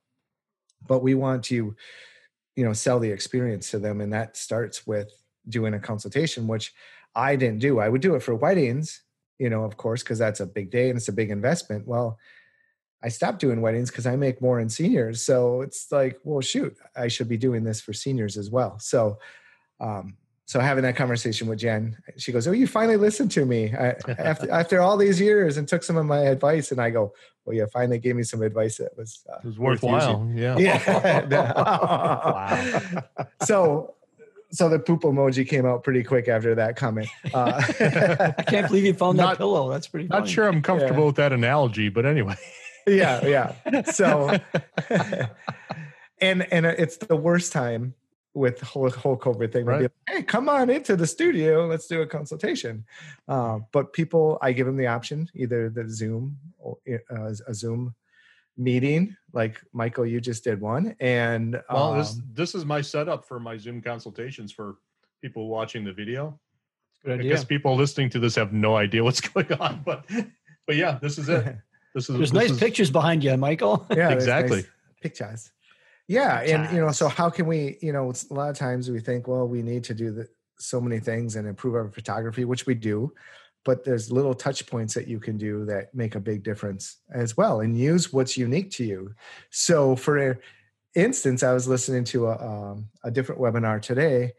[0.86, 1.74] but we want to,
[2.56, 5.10] you know, sell the experience to them, and that starts with
[5.48, 6.72] doing a consultation, which
[7.14, 7.78] I didn't do.
[7.78, 9.02] I would do it for weddings
[9.42, 11.84] you know, of course, because that's a big day and it's a big investment.
[11.84, 12.16] Well,
[13.02, 15.20] I stopped doing weddings because I make more in seniors.
[15.20, 18.78] So it's like, well, shoot, I should be doing this for seniors as well.
[18.78, 19.18] So,
[19.80, 23.72] um, so having that conversation with Jen, she goes, "Oh, you finally listened to me
[23.74, 27.14] I, after after all these years and took some of my advice." And I go,
[27.44, 31.24] "Well, you finally gave me some advice that was uh, it was worthwhile." yeah, yeah.
[31.30, 33.02] wow.
[33.42, 33.94] so
[34.50, 37.08] so the poop emoji came out pretty quick after that comment.
[37.32, 37.62] Uh,
[38.38, 39.70] I can't believe you found not, that pillow.
[39.70, 40.08] That's pretty.
[40.08, 40.32] Not funny.
[40.32, 41.06] sure I'm comfortable yeah.
[41.06, 42.36] with that analogy, but anyway.
[42.86, 43.82] yeah, yeah.
[43.84, 44.38] So,
[46.20, 47.94] and and it's the worst time
[48.34, 49.66] with the whole whole COVID thing.
[49.66, 49.82] Right.
[49.82, 51.66] Like, hey, come on into the studio.
[51.66, 52.84] Let's do a consultation.
[53.28, 56.78] Uh, but people, I give them the option either the Zoom or
[57.10, 57.94] uh, a Zoom
[58.56, 63.24] meeting like michael you just did one and well um, this this is my setup
[63.26, 64.76] for my zoom consultations for
[65.22, 66.38] people watching the video
[67.02, 67.32] good idea.
[67.32, 70.04] i guess people listening to this have no idea what's going on but
[70.66, 71.56] but yeah this is it
[71.94, 74.66] this is there's this nice is, pictures behind you michael yeah exactly nice
[75.00, 75.50] pictures
[76.12, 79.00] yeah and you know so how can we you know a lot of times we
[79.00, 82.66] think well we need to do the, so many things and improve our photography which
[82.66, 83.12] we do
[83.64, 87.36] but there's little touch points that you can do that make a big difference as
[87.36, 89.14] well and use what's unique to you.
[89.50, 90.40] So for
[90.94, 94.32] instance i was listening to a, um, a different webinar today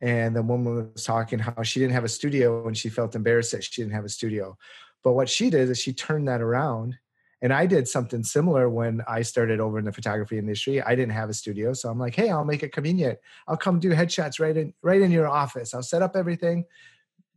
[0.00, 3.52] and the woman was talking how she didn't have a studio and she felt embarrassed
[3.52, 4.56] that she didn't have a studio.
[5.02, 6.98] But what she did is she turned that around
[7.42, 11.12] and i did something similar when i started over in the photography industry i didn't
[11.12, 13.18] have a studio so i'm like hey i'll make it convenient
[13.48, 16.64] i'll come do headshots right in right in your office i'll set up everything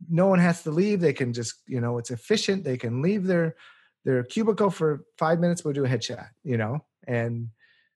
[0.08, 1.00] no one has to leave.
[1.00, 2.64] They can just, you know, it's efficient.
[2.64, 3.56] They can leave their
[4.04, 5.64] their cubicle for five minutes.
[5.64, 7.48] We'll do a headshot, you know, and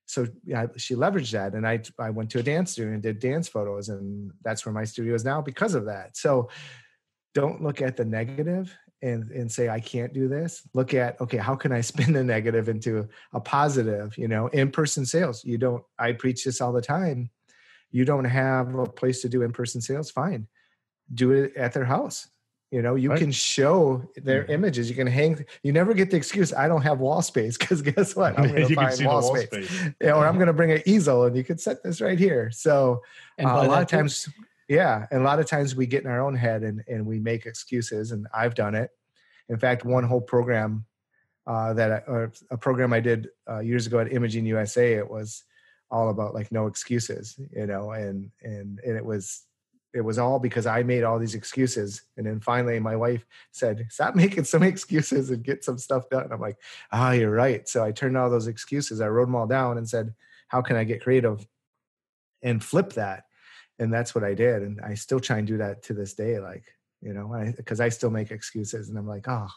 [0.05, 1.53] so yeah, she leveraged that.
[1.53, 4.73] And I I went to a dance studio and did dance photos, and that's where
[4.73, 6.15] my studio is now because of that.
[6.15, 6.49] So
[7.33, 10.67] don't look at the negative and and say I can't do this.
[10.73, 14.17] Look at okay, how can I spin the negative into a positive?
[14.17, 15.43] You know, in person sales.
[15.43, 15.83] You don't.
[15.99, 17.29] I preach this all the time.
[17.91, 20.11] You don't have a place to do in person sales.
[20.11, 20.47] Fine
[21.13, 22.27] do it at their house
[22.71, 23.19] you know you right.
[23.19, 24.53] can show their mm-hmm.
[24.53, 27.81] images you can hang you never get the excuse i don't have wall space because
[27.81, 29.93] guess what i'm going to find wall, wall, space, space.
[30.01, 32.49] Yeah, or i'm going to bring an easel and you could set this right here
[32.51, 33.01] so
[33.39, 34.27] uh, a lot of times
[34.67, 37.19] yeah and a lot of times we get in our own head and, and we
[37.19, 38.91] make excuses and i've done it
[39.49, 40.85] in fact one whole program
[41.47, 42.03] uh, that
[42.49, 45.43] a program i did uh, years ago at imaging usa it was
[45.91, 49.45] all about like no excuses you know and and and it was
[49.95, 52.01] it was all because I made all these excuses.
[52.17, 56.25] And then finally, my wife said, Stop making some excuses and get some stuff done.
[56.25, 56.57] And I'm like,
[56.91, 57.67] Ah, oh, you're right.
[57.67, 60.13] So I turned all those excuses, I wrote them all down and said,
[60.49, 61.47] How can I get creative
[62.43, 63.23] and flip that?
[63.79, 64.61] And that's what I did.
[64.61, 66.39] And I still try and do that to this day.
[66.39, 66.63] Like,
[67.01, 69.47] you know, because I, I, still make excuses and I'm like, Oh,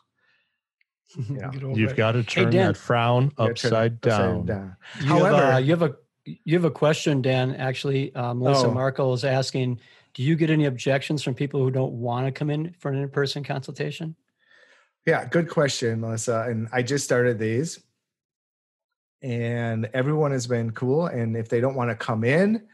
[1.28, 4.46] you know, you've got to turn hey, that frown upside, down.
[4.46, 4.76] down.
[5.00, 5.96] You However, have, uh, you have a
[6.44, 7.54] you have a question, Dan.
[7.54, 8.72] Actually, uh, Melissa oh.
[8.72, 9.80] Markle is asking
[10.18, 12.98] do you get any objections from people who don't want to come in for an
[12.98, 14.16] in-person consultation
[15.06, 17.80] yeah good question melissa and i just started these
[19.22, 22.66] and everyone has been cool and if they don't want to come in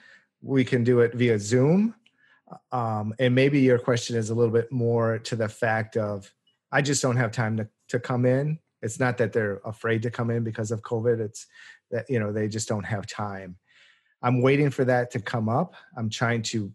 [0.45, 1.95] we can do it via zoom.
[2.71, 6.31] Um, and maybe your question is a little bit more to the fact of
[6.71, 8.59] i just don't have time to, to come in.
[8.83, 11.21] It's not that they're afraid to come in because of covid.
[11.21, 11.47] It's
[11.91, 13.57] that you know they just don't have time.
[14.23, 15.75] I'm waiting for that to come up.
[15.97, 16.73] I'm trying to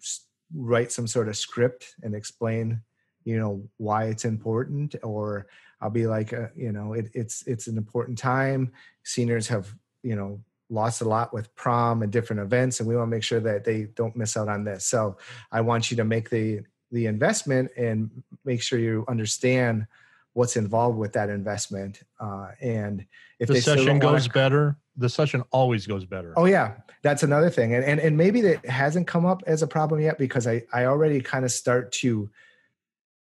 [0.56, 2.82] write some sort of script and explain
[3.26, 5.46] you know why it's important or
[5.82, 8.72] i'll be like uh, you know it, it's it's an important time.
[9.04, 13.08] Seniors have you know lost a lot with prom and different events and we want
[13.08, 15.18] to make sure that they don't miss out on this so
[15.52, 16.60] i want you to make the
[16.92, 18.10] the investment and
[18.46, 19.86] make sure you understand
[20.34, 23.06] what's involved with that investment uh, and
[23.40, 26.34] if the session goes wanna, better the session always goes better.
[26.36, 29.68] Oh yeah, that's another thing, and and and maybe that hasn't come up as a
[29.68, 32.30] problem yet because I I already kind of start to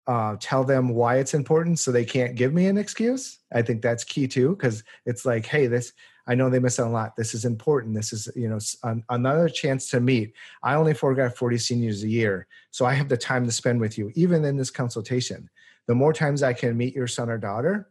[0.07, 3.39] uh, tell them why it's important, so they can't give me an excuse.
[3.53, 5.93] I think that's key too because it's like, hey, this
[6.27, 7.17] I know they miss out a lot.
[7.17, 7.95] This is important.
[7.95, 10.35] This is you know an, another chance to meet.
[10.63, 13.99] I only forgot forty seniors a year, so I have the time to spend with
[13.99, 15.49] you, even in this consultation.
[15.87, 17.91] The more times I can meet your son or daughter,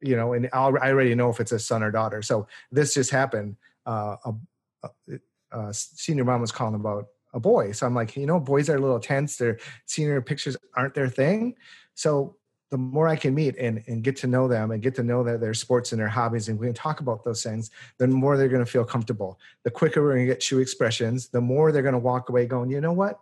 [0.00, 2.22] you know, and I'll, I already know if it's a son or daughter.
[2.22, 3.56] So this just happened.
[3.84, 4.34] Uh, a,
[4.82, 5.18] a,
[5.52, 7.72] a senior mom was calling about a boy.
[7.72, 9.36] So I'm like, you know, boys are a little tense.
[9.36, 11.54] Their senior pictures aren't their thing.
[11.94, 12.37] So
[12.70, 15.22] the more I can meet and, and get to know them and get to know
[15.22, 18.36] their, their sports and their hobbies, and we can talk about those things, the more
[18.36, 19.38] they're going to feel comfortable.
[19.64, 22.46] The quicker we're going to get true expressions, the more they're going to walk away
[22.46, 23.20] going, you know what?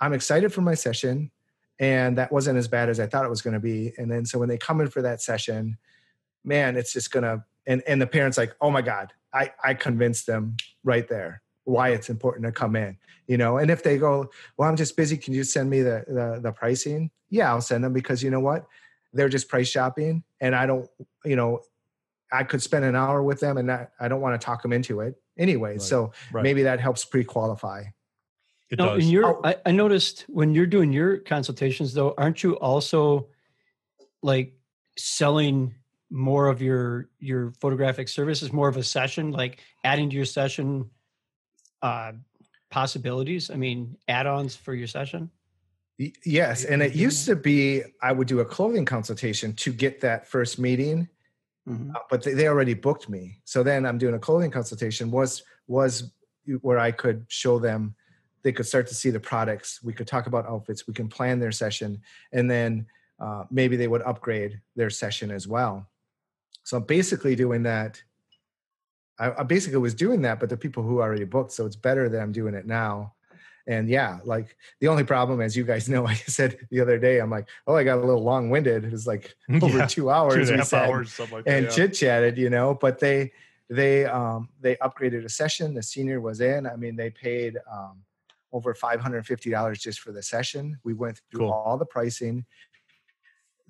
[0.00, 1.30] I'm excited for my session.
[1.78, 3.92] And that wasn't as bad as I thought it was going to be.
[3.96, 5.78] And then so when they come in for that session,
[6.44, 9.74] man, it's just going to, and, and the parents like, oh my God, I, I
[9.74, 13.98] convinced them right there why it's important to come in you know and if they
[13.98, 17.60] go well i'm just busy can you send me the, the the, pricing yeah i'll
[17.60, 18.66] send them because you know what
[19.12, 20.88] they're just price shopping and i don't
[21.24, 21.60] you know
[22.32, 24.72] i could spend an hour with them and not, i don't want to talk them
[24.72, 25.82] into it anyway right.
[25.82, 26.42] so right.
[26.42, 27.82] maybe that helps pre-qualify
[28.70, 29.04] it now, does.
[29.04, 29.40] In your, oh.
[29.42, 33.28] I, I noticed when you're doing your consultations though aren't you also
[34.22, 34.54] like
[34.96, 35.74] selling
[36.10, 40.90] more of your your photographic services more of a session like adding to your session
[41.82, 42.12] uh,
[42.70, 43.50] possibilities?
[43.50, 45.30] I mean, add-ons for your session?
[46.24, 50.26] Yes, and it used to be I would do a clothing consultation to get that
[50.26, 51.08] first meeting,
[51.68, 51.94] mm-hmm.
[51.94, 53.40] uh, but they, they already booked me.
[53.44, 55.10] So then I'm doing a clothing consultation.
[55.10, 56.10] Was was
[56.62, 57.94] where I could show them,
[58.42, 59.82] they could start to see the products.
[59.82, 60.86] We could talk about outfits.
[60.86, 62.00] We can plan their session,
[62.32, 62.86] and then
[63.20, 65.86] uh, maybe they would upgrade their session as well.
[66.62, 68.02] So I'm basically doing that
[69.20, 72.08] I, I basically was doing that, but the people who already booked, so it's better
[72.08, 73.12] that I'm doing it now.
[73.70, 77.20] And yeah, like the only problem, as you guys know, I said the other day,
[77.20, 78.84] I'm like, oh, I got a little long winded.
[78.84, 81.70] It was like over yeah, two hours, two and, hours like and yeah.
[81.70, 82.74] chit chatted, you know.
[82.74, 83.32] But they
[83.68, 85.72] they um they upgraded a session.
[85.72, 86.66] The senior was in.
[86.66, 88.02] I mean, they paid um
[88.52, 90.76] over five hundred fifty dollars just for the session.
[90.82, 91.52] We went through cool.
[91.52, 92.44] all the pricing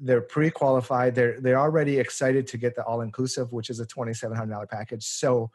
[0.02, 5.04] they're pre-qualified they're they're already excited to get the all-inclusive which is a $2700 package
[5.04, 5.50] so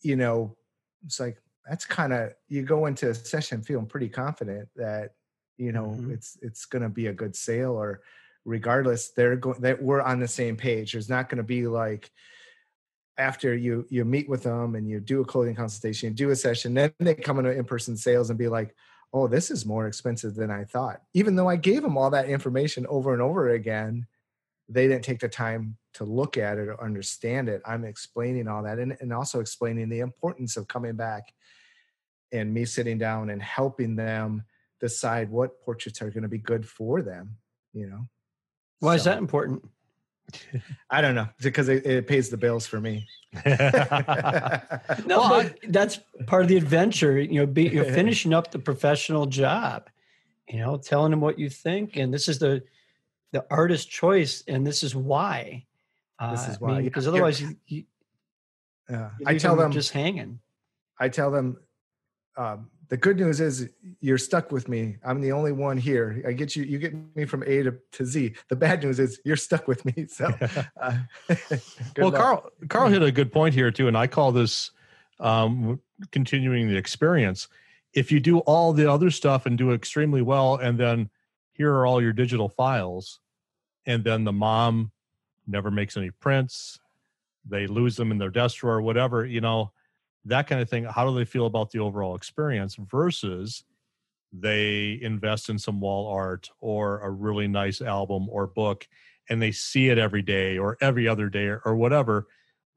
[0.00, 0.56] you know
[1.04, 1.36] it's like
[1.70, 5.12] that's kind of you go into a session feeling pretty confident that
[5.56, 6.10] you know mm-hmm.
[6.10, 8.02] it's it's going to be a good sale or
[8.44, 12.10] regardless they're going that we're on the same page there's not going to be like
[13.18, 16.74] after you you meet with them and you do a clothing consultation do a session
[16.74, 18.74] then they come into in-person sales and be like
[19.12, 21.02] oh, this is more expensive than I thought.
[21.14, 24.06] Even though I gave them all that information over and over again,
[24.68, 27.60] they didn't take the time to look at it or understand it.
[27.66, 31.32] I'm explaining all that and, and also explaining the importance of coming back
[32.32, 34.44] and me sitting down and helping them
[34.80, 37.36] decide what portraits are going to be good for them,
[37.72, 38.08] you know.
[38.80, 38.96] Why so.
[38.96, 39.68] is that important?
[40.90, 43.06] I don't know because it, it, pays the bills for me.
[43.44, 43.44] no,
[45.06, 47.20] but that's part of the adventure.
[47.20, 49.88] You know, be, you're finishing up the professional job.
[50.48, 52.62] You know, telling them what you think, and this is the
[53.32, 55.66] the artist choice, and this is why.
[56.18, 57.84] Uh, this is why, I mean, because otherwise, you, you,
[58.92, 60.40] uh, I tell them just hanging.
[60.98, 61.56] I tell them
[62.40, 63.68] um, the good news is
[64.00, 64.96] you're stuck with me.
[65.04, 66.24] I'm the only one here.
[66.26, 66.64] I get you.
[66.64, 68.34] You get me from A to, to Z.
[68.48, 70.06] The bad news is you're stuck with me.
[70.08, 70.32] So,
[70.80, 70.96] uh,
[71.98, 72.14] well, luck.
[72.14, 74.70] Carl, Carl hit a good point here too, and I call this
[75.20, 77.46] um, continuing the experience.
[77.92, 81.10] If you do all the other stuff and do extremely well, and then
[81.52, 83.20] here are all your digital files,
[83.84, 84.92] and then the mom
[85.46, 86.80] never makes any prints,
[87.44, 89.72] they lose them in their desk drawer, whatever, you know
[90.24, 93.64] that kind of thing how do they feel about the overall experience versus
[94.32, 98.86] they invest in some wall art or a really nice album or book
[99.28, 102.26] and they see it every day or every other day or, or whatever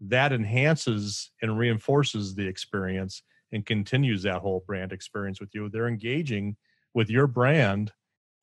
[0.09, 5.69] that enhances and reinforces the experience and continues that whole brand experience with you.
[5.69, 6.57] They're engaging
[6.93, 7.91] with your brand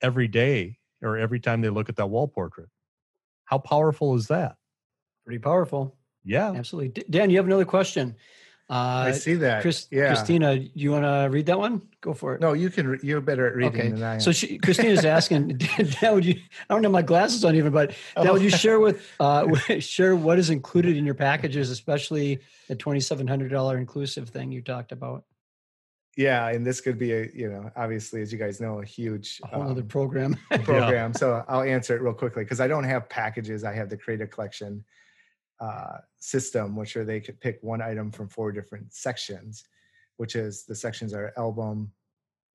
[0.00, 2.68] every day or every time they look at that wall portrait.
[3.44, 4.56] How powerful is that?
[5.26, 5.96] Pretty powerful.
[6.24, 6.52] Yeah.
[6.52, 7.04] Absolutely.
[7.10, 8.16] Dan you have another question
[8.70, 9.62] uh, I see that.
[9.62, 10.14] Chris, yeah.
[10.14, 11.82] Christina, you want to read that one?
[12.00, 12.40] Go for it.
[12.40, 13.00] No, you can.
[13.02, 13.88] You're better at reading okay.
[13.90, 14.20] than I am.
[14.20, 16.40] So she, Christina's asking, Dad, would you?
[16.68, 18.32] I don't have my glasses on even, but oh.
[18.32, 23.00] would you share with uh, share what is included in your packages, especially the twenty
[23.00, 25.24] seven hundred dollar inclusive thing you talked about?
[26.16, 29.40] Yeah, and this could be a you know obviously as you guys know a huge
[29.42, 31.10] a whole um, other program program.
[31.12, 31.18] yeah.
[31.18, 33.64] So I'll answer it real quickly because I don't have packages.
[33.64, 34.84] I have the Creative Collection
[35.60, 39.64] uh, system, which are they could pick one item from four different sections,
[40.16, 41.92] which is the sections are album,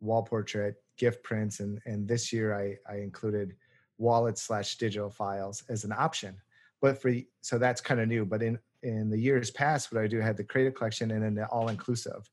[0.02, 3.56] wall portrait, gift prints, and and this year I I included
[3.98, 6.36] wallet slash digital files as an option.
[6.82, 8.26] But for so that's kind of new.
[8.26, 11.24] But in in the years past, what I do I had the creative collection and
[11.24, 12.30] then the all inclusive.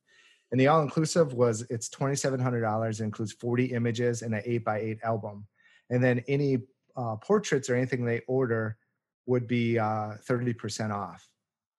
[0.51, 3.01] And the all inclusive was it's twenty seven hundred dollars.
[3.01, 5.47] Includes forty images and an eight by eight album,
[5.91, 6.59] and then any
[6.97, 8.77] uh, portraits or anything they order
[9.27, 11.27] would be uh, 30% off.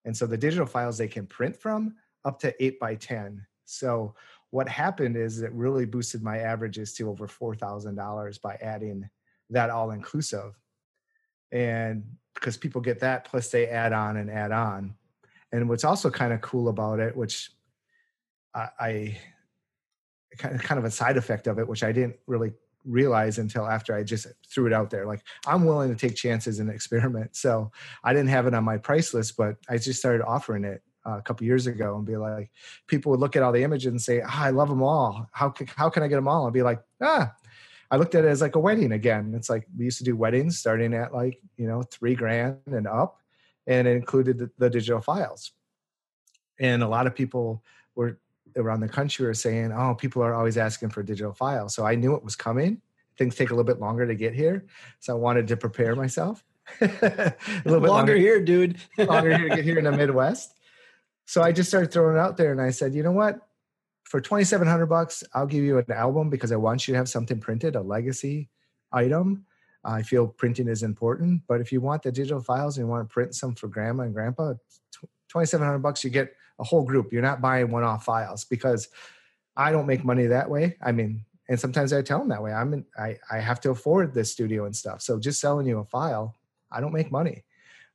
[0.06, 3.46] And so the digital files they can print from up to 8 by 10.
[3.66, 4.16] So
[4.50, 9.10] what happened is it really boosted my averages to over $4,000 by adding
[9.50, 10.54] that all inclusive.
[11.52, 12.04] And
[12.34, 14.96] because people get that, plus they add on and add on.
[15.52, 17.52] And what's also kind of cool about it, which
[18.56, 19.18] I, I
[20.38, 22.54] kind of, kind of a side effect of it, which I didn't really
[22.86, 25.06] realize until after I just threw it out there.
[25.06, 27.36] Like I'm willing to take chances and experiment.
[27.36, 27.72] So
[28.04, 31.18] I didn't have it on my price list, but I just started offering it uh,
[31.18, 32.52] a couple years ago and be like,
[32.88, 35.28] people would look at all the images and say, oh, I love them all.
[35.32, 36.46] How can, how can I get them all?
[36.46, 37.34] And be like, ah,
[37.92, 39.34] I looked at it as like a wedding again.
[39.36, 42.88] It's like we used to do weddings starting at like, you know, three grand and
[42.88, 43.20] up,
[43.68, 45.52] and it included the, the digital files.
[46.60, 47.64] And a lot of people
[47.96, 48.20] were
[48.56, 51.74] around the country were saying, oh, people are always asking for digital files.
[51.76, 52.82] So I knew it was coming.
[53.18, 54.66] Things take a little bit longer to get here.
[55.00, 56.44] So I wanted to prepare myself.
[56.82, 57.02] a little
[57.66, 58.78] bit longer, longer here, dude.
[58.98, 60.58] longer here to get here in the Midwest.
[61.26, 63.40] So I just started throwing it out there and I said, you know what?
[64.14, 67.40] for 2700 bucks i'll give you an album because i want you to have something
[67.40, 68.48] printed a legacy
[68.92, 69.44] item
[69.84, 73.10] i feel printing is important but if you want the digital files and you want
[73.10, 74.54] to print some for grandma and grandpa
[75.30, 78.90] 2700 bucks you get a whole group you're not buying one-off files because
[79.58, 82.54] i don't make money that way i mean and sometimes i tell them that way
[82.54, 85.80] i'm in, I, I have to afford this studio and stuff so just selling you
[85.80, 86.36] a file
[86.72, 87.44] i don't make money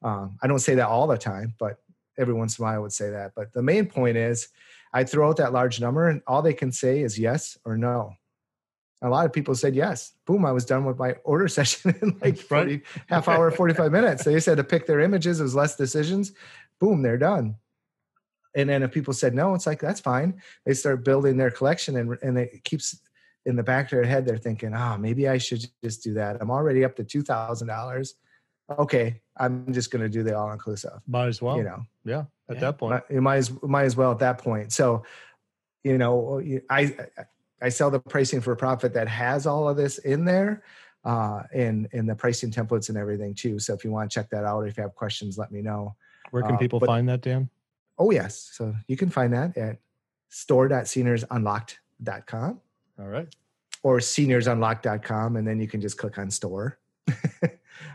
[0.02, 1.78] um, i don't say that all the time but
[2.18, 4.48] every once in a while i would say that but the main point is
[4.92, 8.14] I throw out that large number and all they can say is yes or no.
[9.00, 10.12] A lot of people said yes.
[10.26, 14.24] Boom, I was done with my order session in like 40, half hour, 45 minutes.
[14.24, 16.32] They just had to pick their images, it was less decisions.
[16.80, 17.56] Boom, they're done.
[18.56, 20.40] And then if people said no, it's like, that's fine.
[20.64, 22.98] They start building their collection and, and it keeps
[23.46, 26.38] in the back of their head, they're thinking, oh, maybe I should just do that.
[26.40, 28.12] I'm already up to $2,000
[28.78, 31.00] okay, I'm just going to do the all inclusive.
[31.06, 31.56] Might as well.
[31.56, 31.82] You know.
[32.04, 32.24] Yeah.
[32.50, 32.60] At yeah.
[32.60, 34.72] that point, you might as might as well at that point.
[34.72, 35.04] So,
[35.84, 36.96] you know, I
[37.60, 40.62] I sell the pricing for profit that has all of this in there,
[41.04, 43.58] uh, and and the pricing templates and everything too.
[43.58, 45.60] So if you want to check that out, or if you have questions, let me
[45.60, 45.94] know.
[46.30, 47.48] Where can uh, people but, find that, Dan?
[47.98, 49.78] Oh yes, so you can find that at
[50.28, 52.60] store.seniorsunlocked.com.
[52.98, 53.28] All right.
[53.82, 56.78] Or seniorsunlocked.com, and then you can just click on store.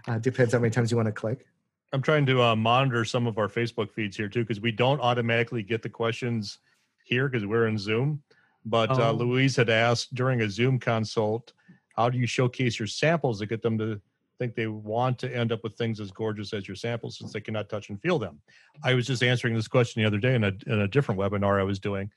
[0.07, 1.45] uh, depends how many times you want to click.
[1.91, 4.99] I'm trying to uh, monitor some of our Facebook feeds here too, because we don't
[4.99, 6.57] automatically get the questions
[7.03, 8.23] here because we're in Zoom.
[8.65, 9.09] But uh, oh.
[9.09, 11.53] uh, Louise had asked during a Zoom consult,
[11.95, 14.01] how do you showcase your samples to get them to
[14.39, 17.41] think they want to end up with things as gorgeous as your samples since they
[17.41, 18.41] cannot touch and feel them?
[18.83, 21.59] I was just answering this question the other day in a, in a different webinar
[21.59, 22.11] I was doing.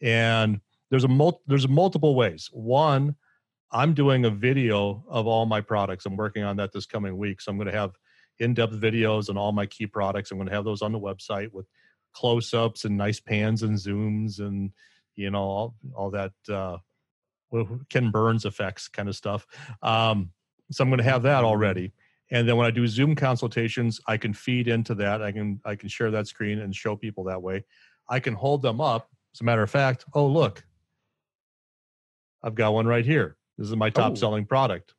[0.00, 2.48] And there's a mul- there's multiple ways.
[2.52, 3.16] One,
[3.72, 6.04] I'm doing a video of all my products.
[6.04, 7.40] I'm working on that this coming week.
[7.40, 7.92] So I'm going to have
[8.38, 10.30] in-depth videos on all my key products.
[10.30, 11.66] I'm going to have those on the website with
[12.12, 14.70] close-ups and nice pans and zooms and
[15.14, 16.76] you know all, all that uh,
[17.88, 19.46] Ken Burns effects kind of stuff.
[19.82, 20.30] Um,
[20.72, 21.92] so I'm going to have that already.
[22.30, 25.22] And then when I do Zoom consultations, I can feed into that.
[25.22, 27.64] I can I can share that screen and show people that way.
[28.08, 29.10] I can hold them up.
[29.34, 30.64] As a matter of fact, oh look,
[32.42, 33.36] I've got one right here.
[33.58, 34.14] This is my top oh.
[34.14, 34.94] selling product.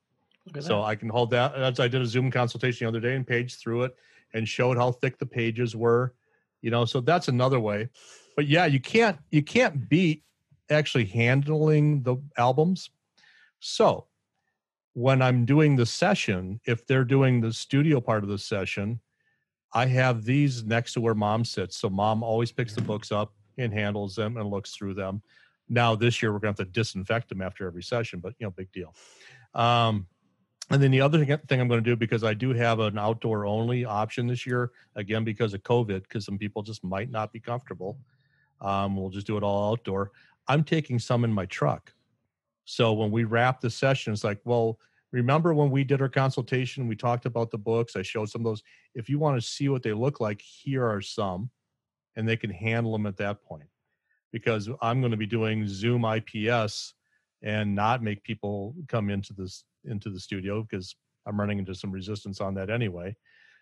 [0.59, 0.83] So that.
[0.83, 1.55] I can hold that.
[1.55, 3.95] As I did a Zoom consultation the other day and page through it
[4.33, 6.13] and showed how thick the pages were.
[6.61, 7.89] You know, so that's another way.
[8.35, 10.23] But yeah, you can't you can't beat
[10.69, 12.89] actually handling the albums.
[13.59, 14.05] So
[14.93, 18.99] when I'm doing the session, if they're doing the studio part of the session,
[19.73, 21.77] I have these next to where mom sits.
[21.77, 25.23] So mom always picks the books up and handles them and looks through them.
[25.67, 28.45] Now this year we're going to have to disinfect them after every session, but you
[28.45, 28.93] know, big deal.
[29.55, 30.07] Um,
[30.69, 33.45] and then the other thing I'm going to do because I do have an outdoor
[33.45, 37.39] only option this year, again because of COVID, because some people just might not be
[37.39, 37.97] comfortable.
[38.61, 40.11] Um, we'll just do it all outdoor.
[40.47, 41.92] I'm taking some in my truck.
[42.65, 44.79] So when we wrap the session, it's like, well,
[45.11, 47.95] remember when we did our consultation, we talked about the books.
[47.95, 48.63] I showed some of those.
[48.95, 51.49] If you want to see what they look like, here are some,
[52.15, 53.67] and they can handle them at that point.
[54.31, 56.93] Because I'm going to be doing Zoom IPS
[57.43, 60.95] and not make people come into this into the studio because
[61.27, 63.15] I'm running into some resistance on that anyway.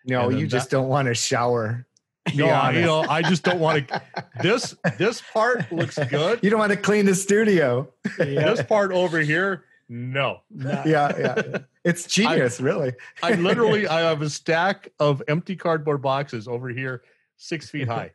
[0.04, 1.86] No, you just that, don't want to shower.
[2.34, 4.02] No, I, you know, I just don't want to.
[4.42, 6.40] This this part looks good.
[6.42, 7.88] You don't want to clean the studio.
[8.18, 8.54] Yeah.
[8.54, 10.40] This part over here, no.
[10.50, 11.58] Yeah, yeah.
[11.84, 12.92] It's genius, I, really.
[13.22, 17.02] I literally I have a stack of empty cardboard boxes over here,
[17.36, 18.12] six feet high,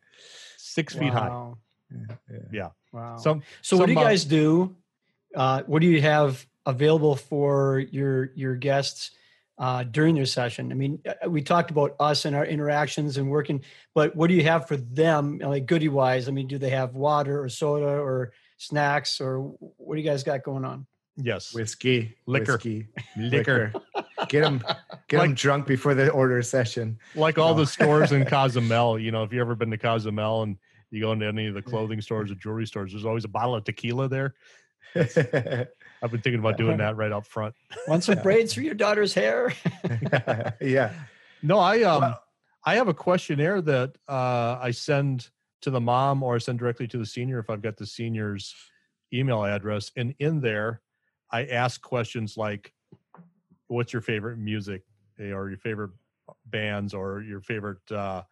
[0.57, 0.99] six wow.
[0.99, 1.51] feet high.
[2.31, 2.37] Yeah.
[2.51, 2.69] yeah.
[2.91, 3.17] Wow.
[3.17, 4.75] Some, so some, what do you guys do?
[5.35, 9.11] Uh, what do you have available for your your guests
[9.57, 10.71] uh, during their session?
[10.71, 13.61] I mean, uh, we talked about us and our interactions and working,
[13.95, 16.27] but what do you have for them, like goodie wise?
[16.27, 20.23] I mean, do they have water or soda or snacks or what do you guys
[20.23, 20.85] got going on?
[21.19, 21.53] Yes.
[21.53, 22.53] Whiskey, Liquor.
[22.53, 22.87] whiskey,
[23.17, 23.73] Liquor.
[24.29, 24.63] Get them,
[25.07, 26.99] get them drunk before the order session.
[27.15, 27.61] like all No.
[27.61, 30.57] the stores in Cozumel, you know, if you ever been to Cozumel and
[30.91, 33.55] you go into any of the clothing stores or jewelry stores, there's always a bottle
[33.55, 34.35] of tequila there.
[36.01, 37.55] I've been thinking about doing that right up front.
[37.87, 39.53] Want some braids for your daughter's hair?
[40.61, 40.93] yeah.
[41.41, 42.23] No, I um Well-
[42.65, 45.29] I have a questionnaire that uh I send
[45.61, 48.53] to the mom or I send directly to the senior if I've got the senior's
[49.13, 49.91] email address.
[49.95, 50.81] And in there
[51.31, 52.73] I ask questions like
[53.67, 54.83] what's your favorite music
[55.19, 55.91] eh, or your favorite
[56.45, 58.23] bands or your favorite uh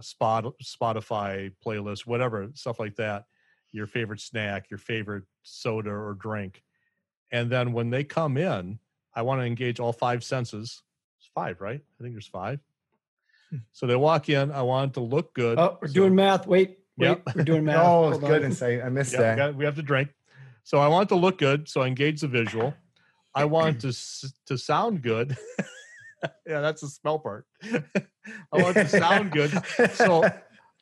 [0.00, 3.24] spot Spotify playlist, whatever, stuff like that.
[3.72, 6.62] Your favorite snack, your favorite soda or drink.
[7.30, 8.78] And then when they come in,
[9.14, 10.82] I want to engage all five senses.
[11.18, 11.80] It's five, right?
[11.98, 12.60] I think there's five.
[13.50, 13.56] Hmm.
[13.72, 14.50] So they walk in.
[14.52, 15.58] I want it to look good.
[15.58, 16.46] Oh, we're So- doing math.
[16.46, 17.22] Wait, wait, Yep.
[17.34, 17.76] we're doing math.
[17.84, 18.30] Oh Hold on.
[18.30, 19.36] goodness, I, I missed Yeah, we, that.
[19.36, 20.10] got- we have to drink.
[20.64, 21.68] So I want it to look good.
[21.68, 22.74] So I engage the visual.
[23.34, 25.36] I want it to to sound good.
[26.46, 27.46] yeah, that's the smell part.
[27.64, 27.82] I
[28.62, 29.50] want it to sound good.
[29.94, 30.24] So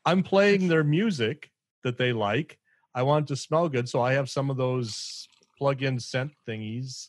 [0.05, 1.51] I'm playing their music
[1.85, 2.59] that they like.
[2.95, 3.89] I want it to smell good.
[3.89, 7.09] So I have some of those plug-in scent thingies.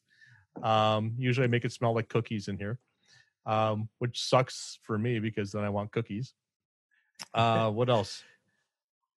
[0.64, 2.80] Um, usually I make it smell like cookies in here,
[3.45, 6.34] um, which sucks for me because then I want cookies.
[7.34, 8.24] Uh, what else?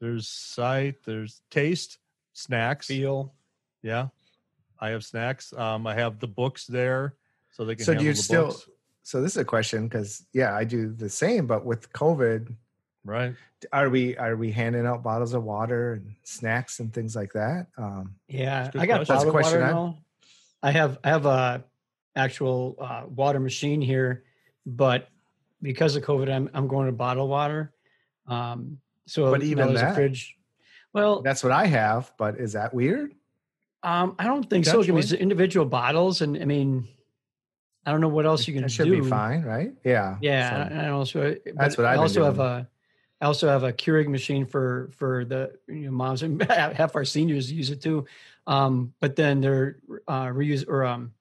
[0.01, 1.99] There's sight, there's taste,
[2.33, 2.87] snacks.
[2.87, 3.35] Feel.
[3.83, 4.09] Yeah.
[4.81, 5.53] I have snacks.
[5.53, 7.14] Um, I have the books there
[7.51, 8.47] so they can So do you the still?
[8.47, 8.68] books.
[9.03, 12.55] So this is a question because yeah, I do the same, but with COVID,
[13.05, 13.34] Right.
[13.72, 17.66] are we are we handing out bottles of water and snacks and things like that?
[17.78, 19.14] Um, Yeah, That's a good I got question.
[19.14, 19.98] That's a bottled question water I- now.
[20.62, 21.64] I have I have a
[22.14, 24.24] actual uh, water machine here,
[24.66, 25.09] but
[25.62, 27.72] because of COVID, I'm I'm going to bottle water.
[28.26, 30.36] Um, so But even there's a that- fridge.
[30.92, 33.14] Well, that's what I have, but is that weird?
[33.82, 34.82] um, I don't think so.
[34.82, 36.86] I mean, it's individual bottles, and I mean,
[37.86, 39.01] I don't know what else you can That should do.
[39.03, 39.72] be fine, right?
[39.84, 40.18] Yeah.
[40.20, 42.68] Yeah, So- and I also That's but what I've I been also have a
[43.21, 47.05] I also have a Keurig machine for for the you know, moms and half our
[47.05, 48.07] seniors use it too.
[48.47, 51.12] Um, but then they're uh, reuse or um,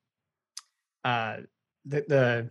[1.04, 1.38] uh,
[1.86, 2.50] the the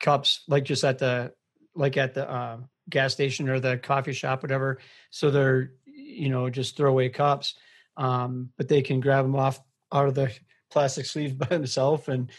[0.00, 1.32] cups like just at the
[1.74, 2.58] like at the uh,
[2.88, 4.78] gas station or the coffee shop, whatever.
[5.10, 7.54] So they're you know just throwaway cups,
[7.96, 9.60] um, but they can grab them off
[9.92, 10.32] out of the
[10.70, 12.30] plastic sleeve by themselves and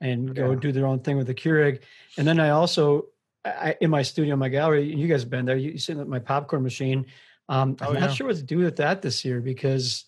[0.00, 0.58] and go Yeah.
[0.58, 1.80] do their own thing with the Keurig.
[2.16, 3.06] And then I also,
[3.44, 5.56] I, in my studio, my gallery, you guys have been there.
[5.56, 7.06] You, you sitting at my popcorn machine.
[7.48, 8.12] Um, I'm Oh, not yeah.
[8.12, 10.04] sure what to do with that this year because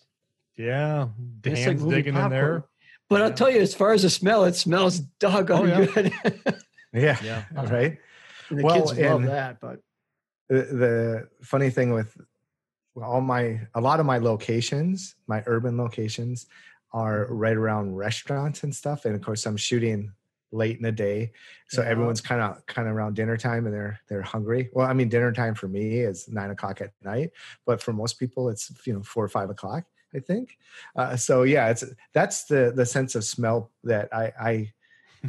[0.55, 1.07] Yeah.
[1.43, 2.65] it's like Dan's movie digging in there.
[3.09, 5.85] But I'll tell you, as far as the smell, it smells doggone Oh, yeah.
[5.85, 6.13] good.
[6.93, 7.17] Yeah.
[7.23, 7.43] Yeah.
[7.55, 7.97] Right.
[8.49, 9.59] and the Well, kids love and- that.
[9.59, 9.79] But
[10.49, 12.15] the, the funny thing with
[13.01, 16.45] all my a lot of my locations my urban locations
[16.91, 20.11] are right around restaurants and stuff and of course i'm shooting
[20.53, 21.31] late in the day
[21.67, 21.89] so Yeah.
[21.89, 24.69] everyone's kind of kind of around dinner time and they're they're hungry.
[24.73, 27.31] Well i mean dinner time for me is nine o'clock at night
[27.65, 29.83] but for most people it's you know four or five o'clock
[30.15, 30.57] i think.
[30.95, 31.83] Uh, so yeah it's
[32.13, 34.73] that's the the sense of smell that i i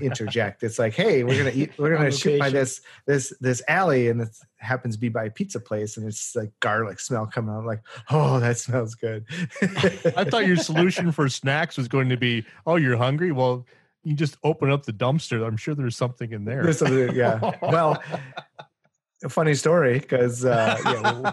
[0.00, 0.64] interject.
[0.64, 4.08] It's like hey we're gonna eat we're gonna On shoot by this this this alley
[4.08, 7.54] and it happens to be by a pizza place and it's like garlic smell coming
[7.54, 9.24] out like oh that smells good.
[10.16, 13.30] I thought your solution for snacks was going to be, oh, you're hungry?
[13.30, 13.66] Well,
[14.04, 15.46] you just open up the dumpster.
[15.46, 16.62] I'm sure there's something in there.
[16.62, 18.02] There's something- yeah well
[19.22, 21.32] a funny story because uh yeah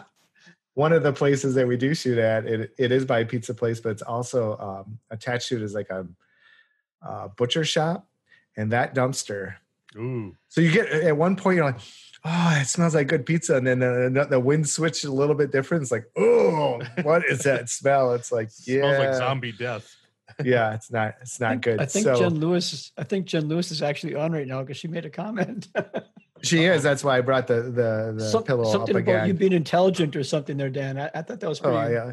[0.76, 3.54] one of the places that we do shoot at it, it is by a pizza
[3.54, 6.08] place but it's also um attached to it is like a,
[7.06, 8.08] uh butcher shop
[8.56, 9.56] and that dumpster
[9.98, 10.36] Ooh.
[10.48, 11.82] So you get at one point you're like,
[12.24, 15.52] oh, it smells like good pizza, and then the, the wind switched a little bit
[15.52, 15.82] different.
[15.84, 18.14] It's like, oh, what is that smell?
[18.14, 19.94] It's like, yeah, Smells like zombie death.
[20.46, 21.82] Yeah, it's not, it's I not think, good.
[21.82, 22.74] I think so Jen Lewis.
[22.74, 25.68] Is, I think Jen Lewis is actually on right now because she made a comment.
[26.44, 26.84] she is.
[26.84, 29.28] That's why I brought the the, the Some- pillow something up about again.
[29.28, 30.98] you being intelligent or something there, Dan.
[31.00, 31.94] I, I thought that was oh pretty.
[31.94, 32.12] yeah,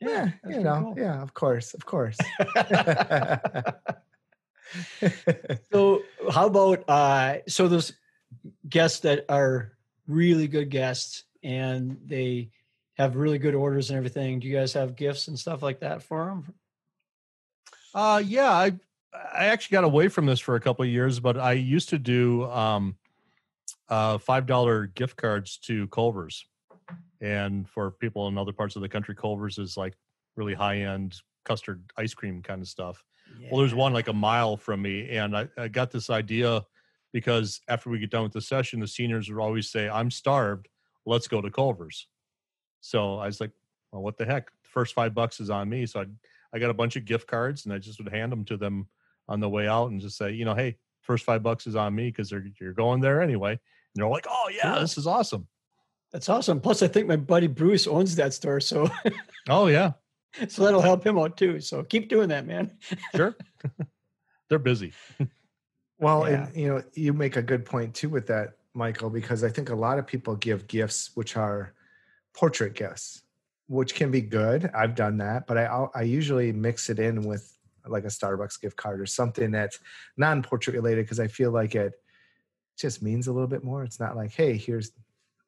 [0.00, 0.94] yeah, yeah, you know, cool.
[0.98, 2.18] yeah, of course, of course.
[5.72, 7.92] So how about uh so those
[8.68, 9.72] guests that are
[10.06, 12.50] really good guests and they
[12.98, 14.40] have really good orders and everything.
[14.40, 16.54] Do you guys have gifts and stuff like that for them?
[17.96, 18.72] Uh, yeah, I
[19.34, 21.98] I actually got away from this for a couple of years, but I used to
[21.98, 22.94] do um,
[23.88, 26.44] uh, five dollar gift cards to Culver's,
[27.22, 29.94] and for people in other parts of the country, Culver's is like
[30.36, 31.16] really high end
[31.46, 33.02] custard ice cream kind of stuff.
[33.50, 36.66] Well, there's one like a mile from me, and I, I got this idea
[37.14, 40.68] because after we get done with the session, the seniors would always say, "I'm starved.
[41.06, 42.08] Let's go to Culver's."
[42.82, 43.52] So I was like,
[43.90, 44.50] "Well, what the heck?
[44.64, 46.06] The first five bucks is on me." So I
[46.54, 48.88] I got a bunch of gift cards, and I just would hand them to them
[49.28, 51.94] on the way out, and just say, you know, "Hey, first five bucks is on
[51.94, 53.60] me because you're going there anyway." And
[53.94, 55.46] they're like, "Oh yeah, this is awesome."
[56.12, 56.60] That's awesome.
[56.60, 58.88] Plus, I think my buddy Bruce owns that store, so
[59.48, 59.92] Oh yeah,
[60.48, 61.60] so that'll help him out too.
[61.60, 62.76] So keep doing that, man.
[63.14, 63.36] sure.
[64.48, 64.92] they're busy.
[65.98, 66.46] Well, Yeah.
[66.46, 69.70] and you know, you make a good point too with that, Michael, because I think
[69.70, 71.72] a lot of people give gifts which are
[72.34, 73.22] portrait gifts,
[73.68, 74.70] which can be good.
[74.74, 77.52] I've done that, but I I'll- usually mix it in with
[77.86, 79.78] like a Starbucks gift card or something that's
[80.16, 81.92] non-portrait related because I feel like it
[82.76, 83.84] just means a little bit more.
[83.84, 84.90] It's not like, hey, here's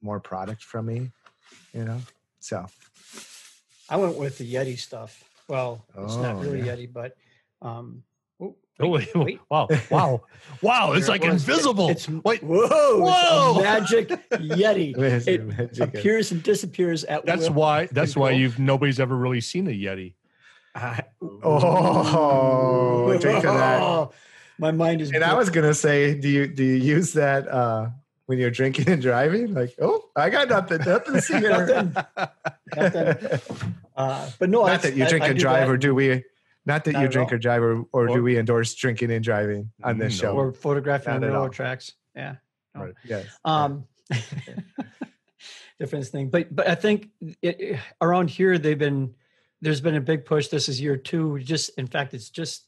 [0.00, 1.10] more product from me,
[1.74, 2.00] you know.
[2.40, 2.66] So
[3.88, 5.24] I went with the Yeti stuff.
[5.48, 6.76] Well, it's not Oh, really yeah.
[6.76, 7.16] Yeti, but
[7.62, 8.02] um,
[8.80, 9.40] oh, Oh, wait, wait, wait.
[9.50, 10.22] wow, wow,
[10.62, 10.92] wow!
[10.92, 11.88] It's like it invisible.
[11.90, 12.66] It's Wait, whoa,
[13.00, 13.50] Whoa!
[13.50, 14.96] It's a magic Yeti.
[15.26, 15.82] It magic.
[15.94, 17.54] appears and disappears at that's will.
[17.54, 17.86] why.
[17.90, 20.14] That's why you've nobody's ever really seen a Yeti.
[20.74, 23.82] I- Oh, drink of that.
[23.82, 24.12] Oh,
[24.58, 25.12] My mind is.
[25.12, 27.88] And I was gonna say, do you do you use that uh
[28.26, 29.54] when you're drinking and driving?
[29.54, 31.50] Like, oh, I got nothing, nothing to see here.
[31.50, 31.94] Nothing.
[32.76, 33.40] Nothing.
[33.96, 35.72] Uh, but no, not that's- that you I- drink I and do drive, that.
[35.72, 36.24] or do we?
[36.68, 37.36] Not that Not you drink all.
[37.36, 40.28] or drive, or, or Or- do we endorse drinking and driving on this No.
[40.28, 40.36] show?
[40.36, 41.36] or photographing on Not at all.
[41.40, 41.94] railroad tracks.
[42.14, 42.36] Yeah.
[42.74, 42.82] No.
[42.84, 42.94] Right.
[43.04, 43.26] yes.
[43.44, 43.86] Um,
[45.78, 47.08] different thing, but but I think
[47.42, 49.14] it, it- around here they've been
[49.60, 50.48] there's been a big push.
[50.48, 51.38] This is year two.
[51.40, 52.66] Just in fact, it's just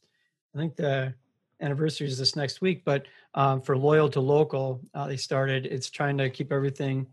[0.54, 1.14] I think the
[1.60, 2.82] anniversary is this next week.
[2.84, 5.66] But um, for loyal to local, uh, they started.
[5.66, 7.06] It's trying to keep everything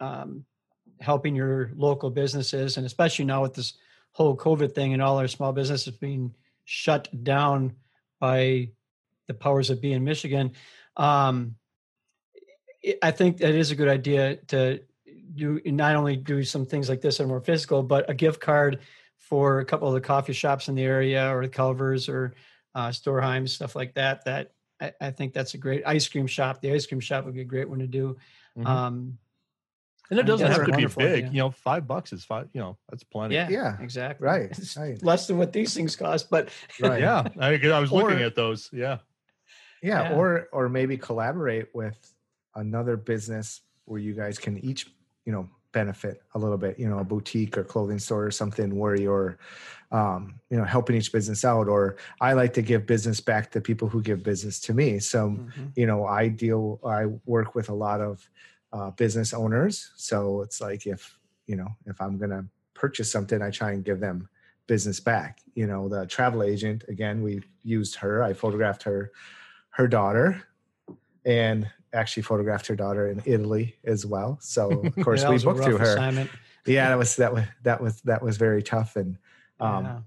[0.00, 0.44] um,
[1.00, 3.74] helping your local businesses, and especially now with this
[4.18, 7.76] whole COVID thing and all our small businesses being shut down
[8.18, 8.70] by
[9.28, 10.54] the powers that be in Michigan.
[10.96, 11.54] Um,
[13.00, 14.80] I think that is a good idea to
[15.36, 18.40] do not only do some things like this that are more physical, but a gift
[18.40, 18.80] card
[19.18, 22.34] for a couple of the coffee shops in the area or the Culvers or
[22.74, 24.24] uh, Storeheims, stuff like that.
[24.24, 24.50] That
[24.80, 26.60] I, I think that's a great ice cream shop.
[26.60, 28.16] The ice cream shop would be a great one to do.
[28.58, 28.66] Mhm.
[28.66, 29.18] Um,
[30.10, 31.24] and it doesn't that's have to be big.
[31.24, 31.30] idea.
[31.30, 32.48] You know, five bucks is five.
[32.52, 33.34] You know, that's plenty.
[33.34, 33.76] yeah, Yeah.
[33.80, 34.24] exactly.
[34.26, 35.02] Right, It's right.
[35.02, 36.48] less than what these things cost, but
[36.80, 37.00] Right.
[37.00, 37.24] yeah.
[37.38, 38.70] I, I was looking Or- at those.
[38.72, 38.98] Yeah.
[39.82, 40.16] Yeah, Yeah.
[40.16, 41.98] or or maybe collaborate with
[42.54, 44.90] another business where you guys can each,
[45.24, 46.78] you know, benefit a little bit.
[46.78, 49.38] You know, a boutique or clothing store or something where you're,
[49.92, 51.68] um, you know, helping each business out.
[51.68, 54.98] Or I like to give business back to people who give business to me.
[54.98, 55.72] So Mhm.
[55.76, 58.28] you know i deal i work with a lot of
[58.72, 62.44] uh, business owners so it's like if you know if i'm gonna
[62.74, 64.28] purchase something i try and give them
[64.66, 69.10] business back you know the travel agent again we used her i photographed her
[69.70, 70.42] her daughter
[71.24, 75.78] and actually photographed her daughter in italy as well so of course we booked through
[75.78, 76.30] her Assignment.
[76.66, 79.16] yeah that was that was that was that was very tough and
[79.60, 80.00] um Yeah.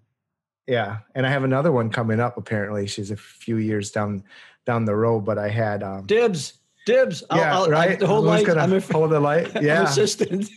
[0.68, 2.38] yeah, and I have another one coming up.
[2.38, 4.24] Apparently, she's a few years down
[4.66, 5.26] down the road.
[5.26, 7.24] But I had, um, Dibs, dibs.
[7.30, 8.00] I'll, yeah, I'll, right.
[8.00, 8.58] the whole Who's light.
[8.58, 9.62] I'm, a, hold the light?
[9.62, 10.50] Yeah, assistant.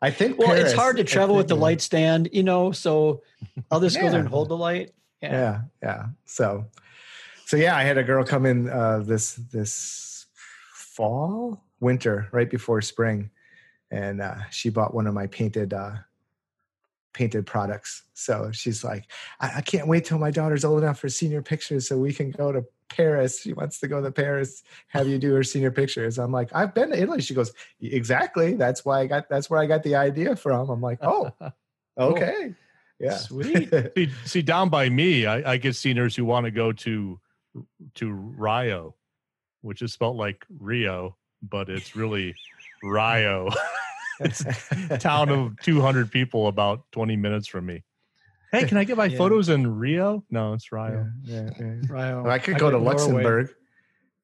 [0.00, 0.38] I think.
[0.38, 2.72] Well, it's hard to travel with the light stand, you know.
[2.72, 3.22] So
[3.70, 4.92] I'll just go there and hold the light.
[5.22, 5.32] Yeah.
[5.32, 6.06] Yeah, yeah.
[6.24, 6.66] So,
[7.46, 10.26] so yeah, I had a girl come in uh, this this
[10.74, 13.30] fall, winter, right before spring,
[13.90, 15.92] and uh, she bought one of my painted uh,
[17.12, 18.02] painted products.
[18.14, 19.10] So she's like,
[19.40, 22.32] I, I can't wait till my daughter's old enough for senior pictures, so we can
[22.32, 22.64] go to
[22.96, 23.40] Paris.
[23.40, 26.18] She wants to go to Paris, have you do her senior pictures.
[26.18, 27.20] I'm like, I've been to Italy.
[27.20, 28.54] She goes, exactly.
[28.54, 29.28] That's why I got.
[29.28, 30.70] That's where I got the idea from.
[30.70, 31.32] I'm like, oh,
[31.98, 32.54] okay,
[33.02, 33.68] yeah, Sweet.
[33.96, 37.18] see, see, down by me, I, I get seniors who want to go to
[37.94, 38.94] to Rio,
[39.62, 42.34] which is spelled like Rio, but it's really
[42.82, 43.50] Rio.
[44.20, 44.44] it's
[44.90, 47.82] a town of 200 people about 20 minutes from me.
[48.52, 49.18] Hey, can I get my Yeah.
[49.18, 50.24] photos in Rio?
[50.30, 51.08] No, it's Rio.
[51.24, 51.74] yeah, yeah, yeah.
[51.88, 52.26] Right.
[52.34, 52.84] I could go to Norway.
[52.94, 53.50] Luxembourg.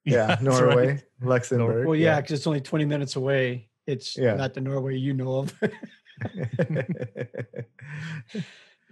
[0.05, 1.03] Yeah, Norway, right.
[1.21, 1.87] Luxembourg.
[1.87, 3.69] Well, yeah, because it's only 20 minutes away.
[3.87, 4.37] It's Yeah.
[4.37, 5.53] not the Norway you know of.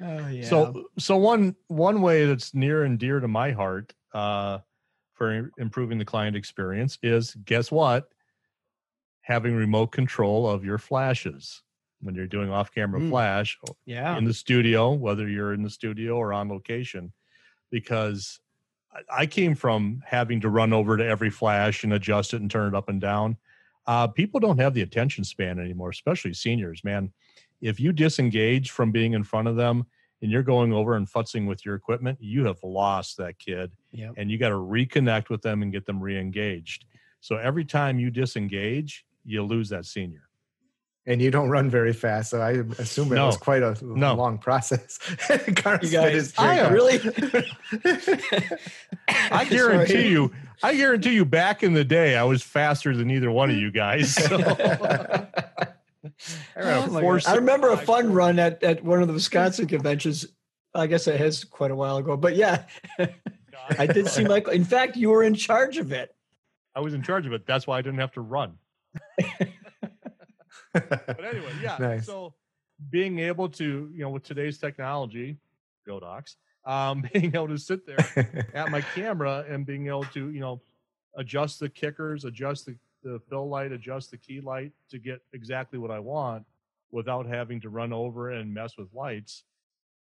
[0.02, 0.42] oh, yeah.
[0.42, 4.58] So, so one one way that's near and dear to my heart uh,
[5.14, 8.08] for improving the client experience is guess what?
[9.22, 11.62] Having remote control of your flashes
[12.06, 13.10] when you're doing off-camera Mm.
[13.10, 14.16] flash yeah.
[14.16, 17.12] in the studio, whether you're in the studio or on location,
[17.70, 18.40] because
[19.12, 22.68] I- came from having to run over to every flash and adjust it and turn
[22.72, 23.36] it up and down.
[23.86, 26.82] Uh, people don't have the attention span anymore, especially seniors.
[26.82, 27.12] Man,
[27.60, 29.84] if you disengage from being in front of them
[30.22, 34.12] and you're going over and futzing with your equipment, you have lost that kid Yeah.
[34.16, 36.86] and you got to reconnect with them and get them re-engaged.
[37.20, 40.25] So every time you disengage, you lose that senior.
[41.08, 42.50] And you don't run very fast, so I
[42.80, 43.26] assume it No.
[43.26, 44.14] was quite a No.
[44.14, 44.98] long process.
[45.30, 45.52] You
[45.88, 46.72] guys- I am.
[46.72, 46.98] Really?
[49.08, 50.32] I guarantee you,
[50.62, 53.70] I guarantee you back in the day, I was faster than either one of you
[53.70, 54.14] guys.
[54.14, 54.36] So.
[54.36, 55.26] I
[56.56, 57.26] ran Oh my four God.
[57.28, 60.26] I remember a fun run at, at one of the Wisconsin conventions.
[60.74, 62.64] I guess it has quite a while ago, but yeah,
[63.78, 64.52] I did see Michael.
[64.52, 66.14] In fact, you were in charge of it.
[66.74, 67.46] I was in charge of it.
[67.46, 68.58] That's why I didn't have to run.
[70.88, 71.76] But anyway, yeah.
[71.78, 72.06] Nice.
[72.06, 72.34] So
[72.90, 75.36] being able to, you know, with today's technology,
[75.86, 80.40] Godox, um, being able to sit there at my camera and being able to, you
[80.40, 80.60] know,
[81.16, 85.78] adjust the kickers, adjust the, the fill light, adjust the key light to get exactly
[85.78, 86.44] what I want
[86.90, 89.44] without having to run over and mess with lights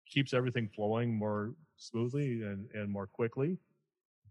[0.07, 3.57] keeps everything flowing more smoothly and, and more quickly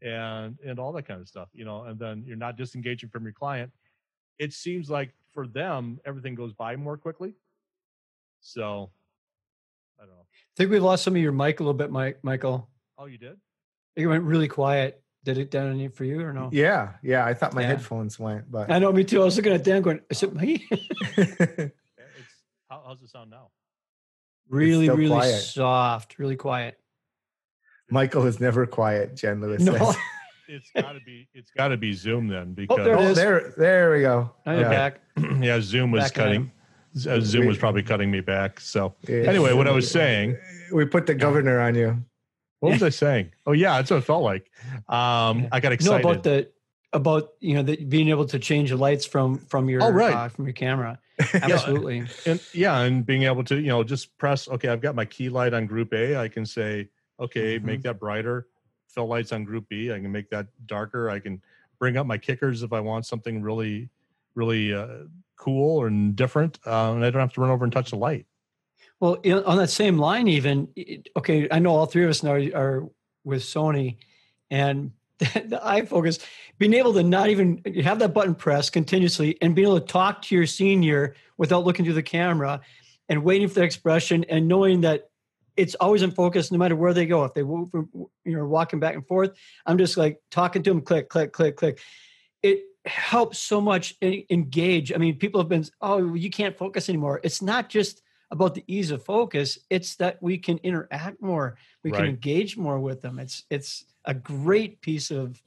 [0.02, 3.24] and and all that kind of stuff you know and then you're not disengaging from
[3.24, 3.70] your client
[4.38, 7.34] it seems like for them everything goes by more quickly
[8.40, 8.90] so
[9.98, 12.18] i don't know I think we lost some of your mic a little bit, Mike.
[12.22, 12.68] Michael,
[12.98, 13.38] oh you did
[13.96, 15.02] it went really quiet.
[15.24, 16.50] Did it down any for you or no?
[16.52, 17.24] yeah, yeah.
[17.24, 17.68] I thought my Yeah.
[17.68, 19.22] headphones went, but I know, me too.
[19.22, 20.66] I was looking at Dan, going, "Is it me?"
[21.16, 21.68] Eh,
[22.18, 22.34] it's
[22.68, 23.48] how, how's it sound now
[24.50, 25.40] really, really quiet.
[25.40, 26.78] soft, really quiet.
[27.90, 29.14] Michael is never quiet.
[29.16, 29.96] Jen Lewis No, says.
[30.52, 33.54] it's got to be it's got to be zoom then Oh, because there Oh, there,
[33.56, 34.30] there we go.
[34.46, 34.68] I'm Yeah.
[34.70, 35.00] back.
[35.40, 36.52] yeah zoom was Back cutting
[37.08, 39.16] uh, zoom was probably cutting me back so Yeah.
[39.32, 40.36] anyway what i was saying
[40.72, 42.02] we put the governor on you.
[42.60, 44.50] what was i saying oh yeah that's what it felt like
[44.88, 45.48] um Yeah.
[45.52, 46.50] i got No, excited about the
[46.94, 50.14] about you know the, being able to change the lights from from your Oh, right.
[50.14, 50.98] uh, from your camera.
[51.34, 52.04] Absolutely.
[52.26, 55.28] and yeah and being able to you know just press okay i've got my key
[55.28, 56.88] light on group a i can say
[57.20, 57.66] okay Mm-hmm.
[57.66, 58.46] make that brighter
[58.92, 59.92] fill lights on group b.
[59.92, 61.10] I can make that darker.
[61.10, 61.40] I can
[61.78, 63.88] bring up my kickers if i want something really
[64.36, 64.98] really uh,
[65.36, 68.26] cool and different uh, and i don't have to run over and touch the light.
[69.00, 70.68] Well, on that same line, even
[71.16, 72.88] okay, I know all three of us now are
[73.24, 73.96] with Sony,
[74.48, 76.20] and the eye focus,
[76.58, 80.22] being able to not even have that button pressed continuously and being able to talk
[80.22, 82.60] to your senior without looking through the camera
[83.08, 85.10] and waiting for the expression and knowing that
[85.56, 87.24] it's always in focus no matter where they go.
[87.24, 89.32] If they you know, walking back and forth,
[89.66, 91.80] I'm just like talking to them, click, click, click, click.
[92.42, 94.92] It helps so much engage.
[94.92, 97.20] I mean, people have been, oh, you can't focus anymore.
[97.22, 101.92] It's not just about the ease of focus it's that we can interact more we
[101.92, 105.40] can engage more with them it's it's a great piece of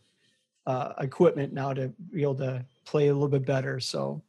[0.67, 4.21] uh, equipment now to be able to play a little bit better so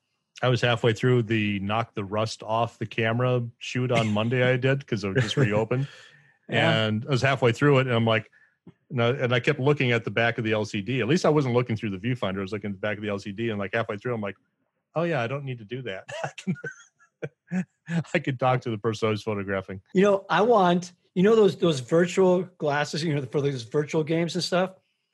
[0.42, 4.56] i was halfway through the knock the rust off the camera shoot on monday i
[4.56, 5.86] did because it was just reopened
[6.48, 6.86] Yeah.
[6.86, 8.30] and i was halfway through it and i'm like
[8.88, 11.00] no, and I kept looking at the back of the LCD.
[11.00, 12.38] At least I wasn't looking through the viewfinder.
[12.38, 14.36] I was looking at the back of the LCD, and like halfway through, I'm like,
[14.94, 16.04] "Oh yeah, I don't need to do that.
[16.22, 16.30] I
[17.50, 17.64] can,
[18.14, 21.34] I could talk to the person I was photographing." you know i want you know
[21.34, 24.72] those those virtual glasses you know for those virtual games and stuff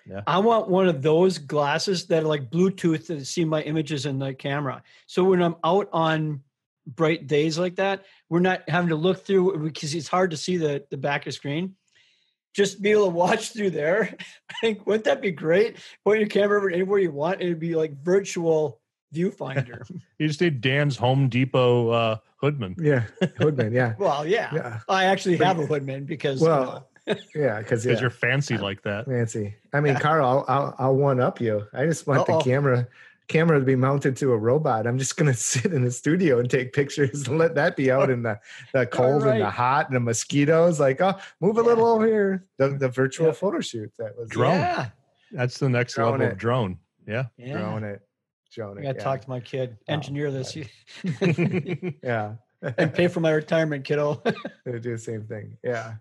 [0.08, 0.22] Yeah.
[0.26, 4.18] i want one of those glasses that are like bluetooth to see my images in
[4.18, 6.40] the camera so when i'm out on
[6.86, 10.56] bright days like that we're not having to look through because it's hard to see
[10.56, 11.76] the the back of the screen
[12.54, 14.16] just be able to watch through there
[14.50, 17.60] i think wouldn't that be great point your camera over anywhere you want and it'd
[17.60, 18.80] be like virtual
[19.14, 19.88] viewfinder
[20.18, 22.76] You just need Dan's Home Depot uh, hoodman.
[22.78, 23.04] Yeah,
[23.38, 23.72] Hoodman.
[23.72, 24.50] Yeah, well yeah.
[24.54, 27.14] yeah, i actually have a hoodman because Well, know, yeah.
[27.58, 29.06] Because because yeah, you're fancy like that.
[29.06, 29.54] fancy.
[29.72, 31.66] I mean, Carl, I'll, I'll I'll one up you.
[31.72, 32.38] I just want Uh-oh.
[32.38, 32.86] the camera
[33.28, 34.86] camera to be mounted to a robot.
[34.86, 38.10] I'm just gonna sit in the studio and take pictures and let that be out
[38.14, 38.38] in the
[38.72, 40.78] the cold and the hot and the mosquitoes.
[40.80, 41.66] Like, oh, move a Yeah.
[41.66, 42.44] little over here.
[42.58, 43.32] The the virtual Yeah.
[43.32, 44.58] photo shoot that was Drone.
[44.58, 44.88] yeah
[45.32, 46.32] That's the next Drone level it.
[46.32, 46.78] of drone.
[47.06, 47.24] Yeah.
[47.36, 48.00] yeah drone it,
[48.52, 48.80] drone it.
[48.80, 48.86] I it.
[48.86, 49.04] got to yeah.
[49.04, 50.56] talk to my kid, Oh, engineer this,
[52.02, 52.34] yeah.
[52.78, 54.22] and pay for my retirement, kiddo.
[54.64, 55.56] they do the same thing.
[55.64, 55.94] Yeah.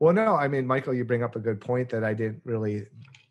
[0.00, 2.86] Well, no, I mean, Michael, you bring up a good point that I didn't really,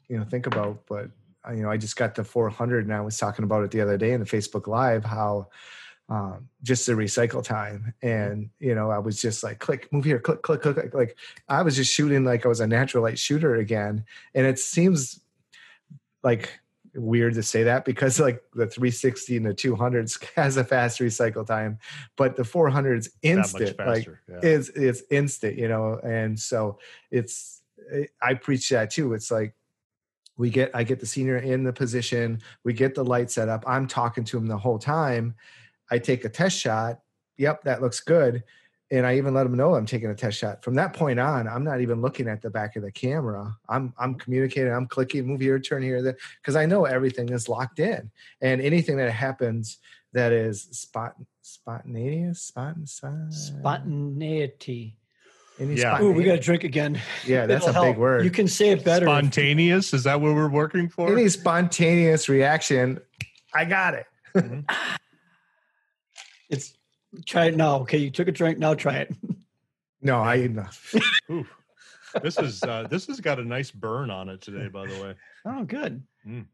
[0.09, 1.09] you know, think about, but
[1.47, 3.81] uh, you know, I just got the 400 and I was talking about it the
[3.81, 5.47] other day in the Facebook Live how
[6.09, 10.19] um, just the recycle time, and you know, I was just like, click, move here,
[10.19, 10.93] click, click, click, click.
[10.93, 11.17] Like
[11.49, 15.19] I was just shooting like I was a natural light shooter again, and it seems
[16.23, 16.59] like
[16.97, 21.45] weird to say that because like the 360 and the 200s has a fast recycle
[21.45, 21.77] time
[22.15, 24.39] but the 400s That much instant like yeah.
[24.41, 25.99] it's it's instant you know?
[26.03, 26.79] And so
[27.11, 29.13] it's eh, i preach that too.
[29.13, 29.53] It's like
[30.37, 33.63] we get i get the senior in the position we get the light set up
[33.67, 35.35] i'm talking to him the whole time
[35.91, 36.99] i take a test shot
[37.37, 38.43] yep that looks good
[38.89, 40.63] and I even let them know I'm taking a test shot.
[40.63, 43.55] From that point on, I'm not even looking at the back of the camera.
[43.67, 44.71] I'm I'm communicating.
[44.71, 48.11] I'm clicking, move here, turn here, there, because I know everything is locked in.
[48.41, 49.77] And anything that happens
[50.13, 54.97] that is spot spontaneous, spot, spot Spontaneity.
[55.59, 56.01] any Yeah.
[56.01, 56.99] Ooh, we got to drink again.
[57.25, 58.23] yeah, that's a It'll big word.
[58.23, 59.05] You can say it better.
[59.05, 61.11] Spontaneous is that what we're working for?
[61.11, 62.99] any spontaneous reaction,
[63.53, 64.05] I got it.
[64.35, 64.59] Mm-hmm.
[66.49, 66.76] It's
[67.25, 67.79] try it now.
[67.81, 68.57] Okay, you took a drink.
[68.59, 69.15] Now try it.
[69.99, 70.63] No, I no.
[71.31, 71.45] Ooh.
[72.21, 75.15] This is uh, this has got a nice burn on it today, by the way.
[75.43, 76.03] Oh, good.
[76.25, 76.45] Mm.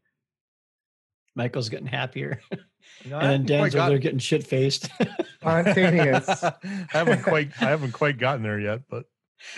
[1.35, 2.39] Michael's getting happier,
[3.03, 4.89] You know, I and then haven't Dan's over there getting shit faced.
[5.39, 6.43] spontaneous.
[6.43, 6.53] I
[6.87, 9.05] haven't quite I haven't quite gotten there yet, but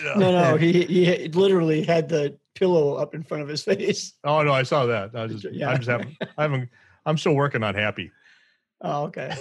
[0.02, 0.14] yeah.
[0.16, 4.14] no, no, he he literally had the pillow up in front of his face.
[4.24, 5.14] Oh no, I saw that.
[5.14, 5.70] I was just Yeah.
[5.70, 6.70] I'm just having I haven't
[7.06, 8.10] I'm still working on happy.
[8.80, 9.32] Oh, okay.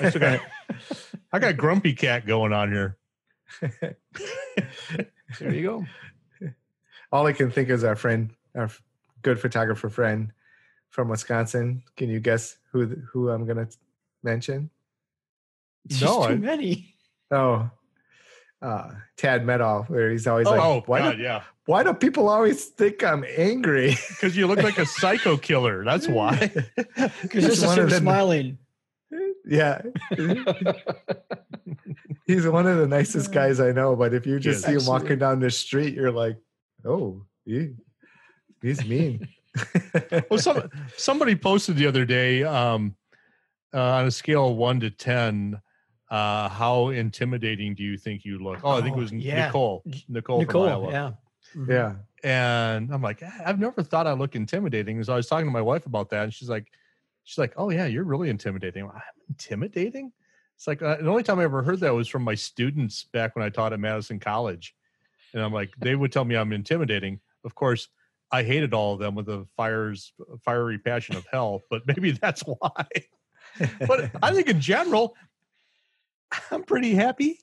[0.00, 0.40] I got
[1.32, 2.96] I got grumpy cat going on here.
[5.38, 5.86] There you go.
[7.12, 8.70] All I can think is our friend, our
[9.22, 10.32] good photographer friend
[10.90, 11.82] from Wisconsin.
[11.96, 13.68] Can you guess who who I'm gonna
[14.22, 14.70] mention?
[15.86, 16.94] It's No, too I- many.
[17.30, 17.70] Oh,
[18.62, 21.42] uh, Tad Medoff, where he's always like, oh why, God, do, yeah.
[21.66, 23.96] why do people always think I'm angry?
[24.08, 25.84] Because you look like a psycho killer.
[25.84, 26.50] That's why.
[26.76, 28.58] Because He's this is one him of the- smiling.
[29.48, 29.80] Yeah,
[32.26, 33.96] he's one of the nicest guys I know.
[33.96, 36.36] But if you just see him walking down the street, you're like,
[36.84, 37.74] oh, he,
[38.62, 39.26] he's mean.
[40.30, 42.94] Well, some somebody posted the other day um,
[43.74, 45.60] uh, on a scale of one to ten.
[46.10, 48.60] Uh, how intimidating do you think you look?
[48.62, 49.46] Oh, I think it Oh, was yeah.
[49.46, 49.82] Nicole.
[50.08, 50.92] Nicole, Nicole, from Iowa.
[50.92, 51.10] yeah.
[51.56, 51.68] Mhm.
[51.68, 55.02] yeah, And I'm like, "Ah, I've never thought I look intimidating.
[55.02, 56.70] So I was talking to my wife about that, and she's like,
[57.28, 58.84] she's like, oh yeah, you're really intimidating.
[58.84, 60.12] I'm intimidating.
[60.56, 63.36] It's like uh, the only time I ever heard that was from my students back
[63.36, 64.74] when I taught at Madison College,
[65.34, 67.20] and I'm like, they would tell me I'm intimidating.
[67.44, 67.88] Of course,
[68.32, 71.64] I hated all of them with a fires, fiery passion of hell.
[71.68, 72.86] But maybe that's why.
[73.86, 75.14] But I think in general,
[76.50, 77.40] I'm pretty happy.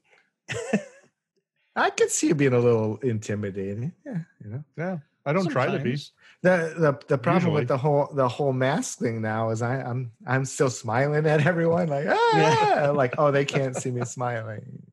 [1.76, 3.94] I could see you being a little intimidating.
[4.04, 4.64] Yeah, you know.
[4.76, 5.98] Yeah, I don't try to be.
[6.42, 7.62] The the the problem Usually.
[7.62, 11.46] with the whole the whole mask thing now is I, I'm I'm still smiling at
[11.46, 14.84] everyone like ah like oh they can't see me smiling.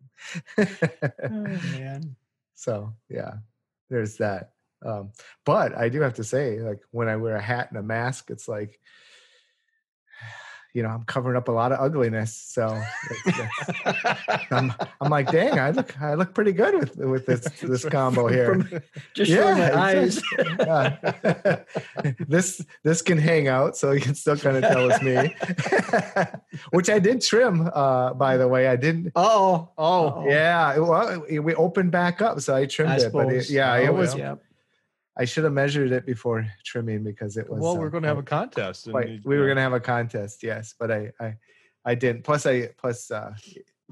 [0.57, 0.65] Oh,
[1.23, 2.17] man.
[2.55, 3.35] so yeah,
[3.91, 4.53] there's that.
[4.85, 5.13] Um,
[5.45, 8.31] but I do have to say, like when I wear a hat and a mask,
[8.31, 8.81] it's like
[10.75, 12.35] you know I'm covering up a lot of ugliness.
[12.35, 12.67] So
[13.27, 13.39] it's-
[13.87, 17.85] it's- I'm I'm like dang I look I look pretty good with with this this
[17.85, 18.47] combo here.
[18.55, 18.81] From-
[19.15, 20.23] just showing my eyes.
[20.59, 20.97] Yeah.
[22.29, 25.35] this this can hang out, so you can still kind of tell it's me.
[26.71, 28.69] Which I did trim, uh, by the way.
[28.69, 29.13] I didn't.
[29.17, 33.13] Oh, Oh, Yeah, well, we opened back up, so I trimmed I it.
[33.13, 33.51] But it, suppose.
[33.51, 34.15] yeah, it Oh, was.
[34.15, 34.37] yeah.
[35.19, 37.61] I should have measured it before trimming because it was.
[37.61, 38.87] well, uh, we're going to have a quite- contest.
[38.87, 41.35] and quite- you- we were going to have a contest, yes, but I, I,
[41.85, 42.25] I didn't.
[42.25, 43.33] Plus, I plus uh,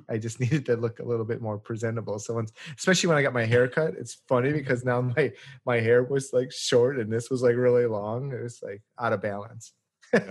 [0.08, 2.18] I just needed to look a little bit more presentable.
[2.18, 5.32] So once, especially when I got my hair cut, it's funny because now my
[5.66, 8.32] my hair was like short and this was like really long.
[8.32, 9.72] It was like out of balance.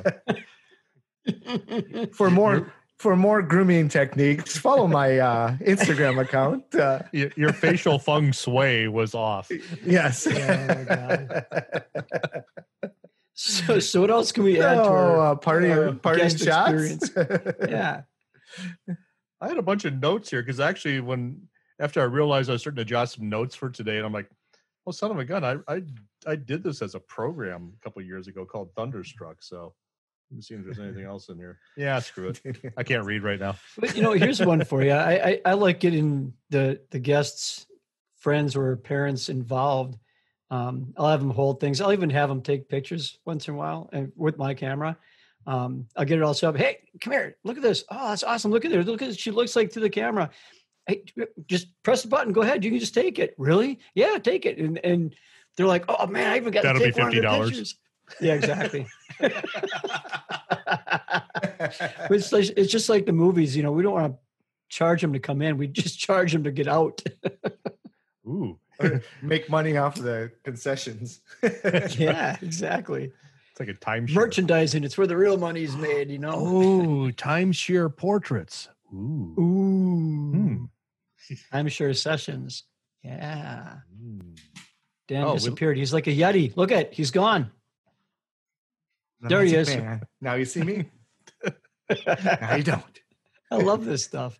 [2.13, 6.76] for more for more grooming techniques, follow my uh, Instagram account.
[6.76, 9.50] Uh, your, your facial feng shui was off.
[9.86, 10.28] yes.
[10.28, 11.41] Oh,
[13.34, 16.39] so, so what else can we add to oh, our, uh, party our party guest
[16.43, 17.10] shots.
[17.70, 18.02] yeah.
[19.41, 21.47] I had a bunch of notes here because actually, when
[21.80, 24.30] after I realized I was starting to jot some notes for today, and I'm like,
[24.86, 25.84] "Well, son of a gun, I I
[26.28, 29.74] I did this as a program a couple years ago called Thunderstruck." So
[30.30, 31.57] let me see if there's anything else in here.
[31.75, 32.41] Yeah, screw it.
[32.77, 33.55] I can't read right now.
[33.77, 34.91] But you know, here's one for you.
[34.91, 37.65] I, I I like getting the the guests,
[38.17, 39.97] friends or parents involved.
[40.51, 41.82] Um, I'll have them hold things.
[41.82, 44.97] I'll even have them take pictures once in a while, and with my camera.
[45.47, 46.57] Um, I'll get it all set up.
[46.57, 47.38] Hey, come here.
[47.43, 47.84] Look at this.
[47.89, 48.51] Oh, that's awesome.
[48.51, 48.84] Look at her.
[48.84, 50.30] Look at she looks like to the camera.
[50.86, 51.03] Hey,
[51.47, 52.34] just press the button.
[52.34, 52.63] Go ahead.
[52.63, 53.36] You can just take it.
[53.38, 53.80] Really?
[53.95, 54.57] Yeah, take it.
[54.59, 55.15] And and
[55.57, 57.11] they're like, oh man, I even got That'll to be take one
[58.12, 58.30] of the $50.
[58.30, 58.30] pictures.
[58.30, 58.88] Yeah, exactly.
[62.12, 63.72] It's, like, it's just like the movies, you know.
[63.72, 64.20] We don't want to
[64.70, 65.57] charge them to come in.
[65.57, 67.01] We just charge them to get out.
[68.26, 68.57] Ooh,
[69.22, 71.22] Make money off of the concessions.
[71.97, 73.12] yeah, exactly.
[73.51, 74.14] it's like a timeshare.
[74.14, 74.84] Merchandising.
[74.84, 76.32] It's where the real money's made, you know.
[76.34, 78.70] Oh, timeshare portraits.
[78.93, 79.36] Ooh.
[79.38, 80.32] Ooh.
[80.34, 80.64] Hmm.
[81.51, 82.64] I'm sure sessions.
[83.03, 83.76] Yeah.
[84.01, 84.39] Mm.
[85.07, 85.78] Dan Oh, we- disappeared.
[85.78, 86.55] He's like a yeti.
[86.55, 87.51] Look at, he's gone.
[89.22, 89.70] No, There he is.
[89.70, 89.99] okay.
[90.22, 90.86] Now you see me.
[92.05, 92.84] now you don't.
[93.51, 94.39] I love this stuff.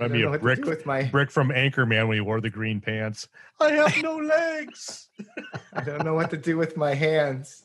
[0.00, 1.04] I Might be a brick with my.
[1.04, 3.28] brick from Anchorman when he wore the green pants.
[3.60, 5.08] I have no legs.
[5.72, 7.64] I don't know what to do with my hands.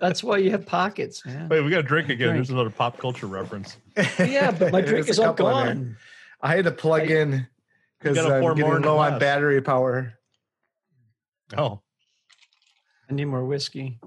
[0.00, 1.48] That's why you have pockets, man.
[1.48, 2.28] Wait, we got to drink again.
[2.28, 2.36] Drink.
[2.36, 3.76] There's another pop culture reference.
[4.18, 5.74] Yeah, but my drink is all couple in there.
[5.74, 5.96] gone.
[6.42, 7.46] I had to plug I- in
[7.98, 9.20] because gotta I'm pour more in getting the low on glass.
[9.20, 10.14] battery power.
[11.56, 11.80] Oh,
[13.10, 13.98] I need more whiskey.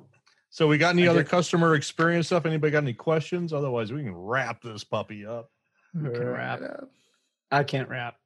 [0.52, 2.46] So we got any I other did- customer experience stuff?
[2.46, 3.52] Anybody got any questions?
[3.54, 5.50] Otherwise, we can wrap this puppy up.
[5.96, 6.62] We can wrap.
[7.52, 8.18] I can't wrap.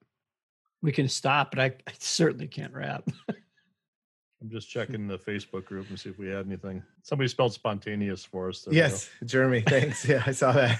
[0.81, 3.07] We can stop, but I, I certainly can't wrap.
[3.29, 6.83] I'm just checking the Facebook group and see if we had anything.
[7.01, 8.61] Somebody spelled spontaneous for us.
[8.61, 8.73] There.
[8.75, 9.61] Yes, Jeremy.
[9.61, 10.05] Thanks.
[10.07, 10.77] Yeah, I saw that.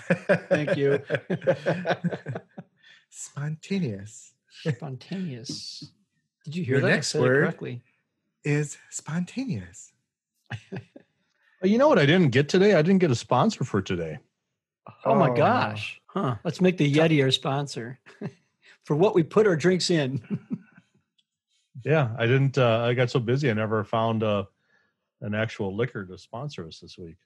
[0.49, 1.01] Thank you.
[3.09, 5.85] Spontaneous Spontaneous.
[6.43, 6.93] Did you hear The that?
[6.93, 7.81] next I said word- it correctly.
[8.43, 9.91] is spontaneous.
[11.64, 12.74] Oh, you know what I didn't get today?
[12.74, 14.18] I didn't get a sponsor for today.
[15.06, 15.36] Oh, my Oh, no.
[15.36, 16.01] gosh.
[16.08, 16.36] Huh.
[16.43, 17.99] Let's make the Yeti our sponsor
[18.84, 20.22] for what we put our drinks in.
[21.84, 22.58] Yeah, I didn't.
[22.58, 24.45] Uh, I got so busy, I never found uh,
[25.22, 27.18] an actual liquor to sponsor us this week.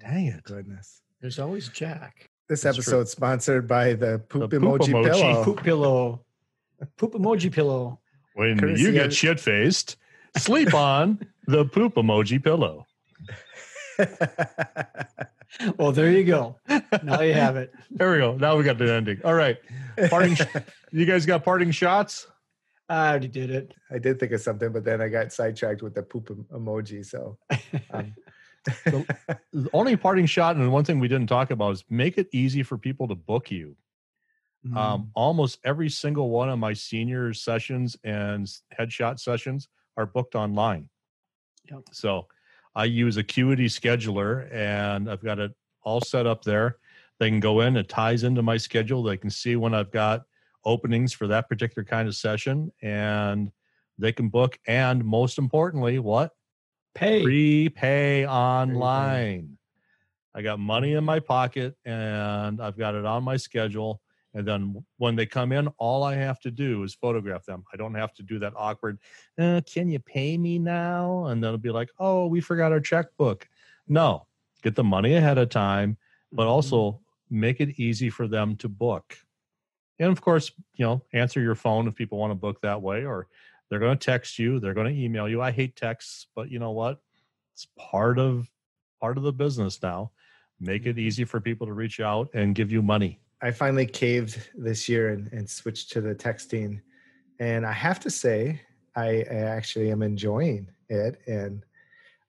[0.00, 0.42] Dang it!
[0.44, 1.00] Goodness.
[1.20, 2.28] There's always Jack.
[2.48, 2.82] This That's true.
[2.82, 5.12] episode sponsored by the poop The poop emoji, emoji.
[5.12, 5.44] pillow.
[5.44, 6.24] Poop pillow.
[6.98, 8.00] Poop emoji pillow.
[8.34, 9.96] When Courtesy you get of- shit faced,
[10.36, 12.86] sleep on the poop emoji pillow.
[15.76, 16.56] Well, there you go.
[17.02, 17.72] Now you have it.
[17.90, 18.36] There we go.
[18.36, 19.20] Now we got the ending.
[19.24, 19.58] All right,
[20.08, 20.34] parting.
[20.34, 20.42] sh-
[20.92, 22.26] you guys got parting shots?
[22.88, 23.74] I already did it.
[23.90, 27.04] I did think of something, but then I got sidetracked with the poop emoji.
[27.04, 27.38] So,
[27.92, 28.14] um,
[28.84, 32.62] The only parting shot, and one thing we didn't talk about is make it easy
[32.62, 33.76] for people to book you.
[34.66, 34.76] Mm.
[34.76, 38.46] Um, almost every single one of my senior sessions and
[38.78, 40.88] headshot sessions are booked online.
[41.70, 41.82] Yep.
[41.92, 42.26] So
[42.80, 45.52] I use Acuity Scheduler and I've got it
[45.82, 46.78] all set up there.
[47.18, 49.02] They can go in, it ties into my schedule.
[49.02, 50.22] They can see when I've got
[50.64, 53.52] openings for that particular kind of session and
[53.98, 54.58] they can book.
[54.66, 56.30] And most importantly, what?
[56.94, 57.22] Pay.
[57.22, 59.58] Prepay online.
[60.34, 64.00] I got money in my pocket and I've got it on my schedule.
[64.32, 67.64] And then when they come in, all I have to do is photograph them.
[67.72, 68.98] I don't have to do that awkward,
[69.38, 71.26] uh, can you pay me now?
[71.26, 73.48] And then it'll be like, oh, we forgot our checkbook.
[73.88, 74.26] No,
[74.62, 75.96] get the money ahead of time,
[76.32, 76.50] but Mm-hmm.
[76.50, 79.16] also make it easy for them to book.
[79.98, 83.04] And of course, you know, answer your phone if people want to book that way,
[83.04, 83.26] or
[83.68, 85.42] they're going to text you, they're going to email you.
[85.42, 87.00] I hate texts, but you know what?
[87.54, 88.48] It's part of
[89.00, 90.12] part of the business now.
[90.60, 93.20] Make it easy for people to reach out and give you money.
[93.42, 96.80] I finally caved this year and, and switched to the texting.
[97.38, 98.60] And I have to say,
[98.96, 101.20] I, I actually am enjoying it.
[101.26, 101.64] And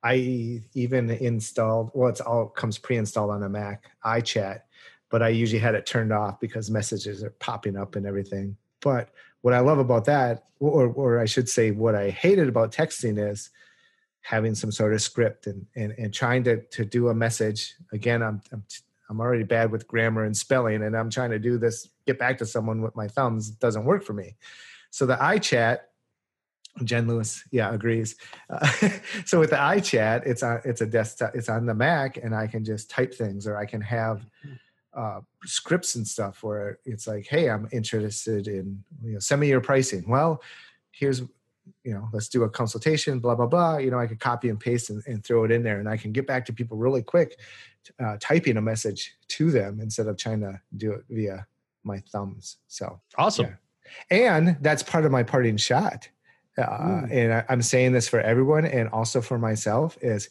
[0.03, 4.61] I even installed, well, it's all comes pre installed on a Mac, iChat,
[5.09, 8.55] but I usually had it turned off because messages are popping up and everything.
[8.79, 9.09] But
[9.41, 13.19] what I love about that, or, or I should say, what I hated about texting
[13.19, 13.49] is
[14.21, 17.75] having some sort of script and, and, and trying to, to do a message.
[17.91, 18.63] Again, I'm, I'm
[19.11, 22.37] I'm already bad with grammar and spelling, and I'm trying to do this, get back
[22.37, 23.49] to someone with my thumbs.
[23.49, 24.37] Doesn't work for me.
[24.89, 25.79] So the iChat,
[26.85, 28.15] Jen Lewis, yeah, agrees.
[28.49, 28.65] Uh,
[29.25, 32.47] so with the iChat, it's on it's a desktop, it's on the Mac, and I
[32.47, 34.25] can just type things, or I can have
[34.93, 39.49] uh, scripts and stuff where it's like, hey, I'm interested in you know, send me
[39.49, 40.07] your pricing.
[40.07, 40.41] Well,
[40.91, 41.21] here's
[41.83, 43.77] you know, let's do a consultation, blah blah blah.
[43.77, 45.97] You know, I could copy and paste and, and throw it in there, and I
[45.97, 47.37] can get back to people really quick
[47.99, 51.47] uh, typing a message to them instead of trying to do it via
[51.83, 52.57] my thumbs.
[52.67, 53.57] So, Awesome.
[54.11, 54.37] Yeah.
[54.37, 56.07] and that's part of my parting shot.
[56.57, 57.11] Uh, Mm.
[57.11, 60.29] and I, I'm saying this for everyone and also for myself is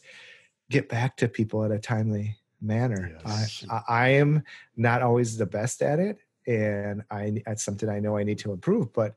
[0.69, 3.17] get back to people at a timely manner.
[3.25, 3.65] Yes.
[3.69, 4.43] I, I, I am
[4.77, 8.53] not always the best at it, and I that's something I know I need to
[8.53, 8.93] improve.
[8.93, 9.15] But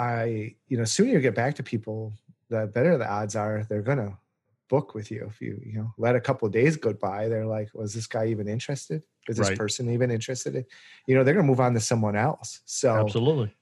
[0.00, 2.14] I, you know, sooner you get back to people,
[2.48, 4.18] the better the odds are they're gonna
[4.68, 5.26] book with you.
[5.28, 8.06] If you, you know, let a couple of days go by, they're like, was this
[8.06, 9.02] guy even interested?
[9.28, 9.58] Is this Right.
[9.58, 10.56] person even interested?
[10.56, 10.64] In,
[11.06, 12.60] you know, they're gonna move on to someone else.
[12.64, 13.52] So Absolutely.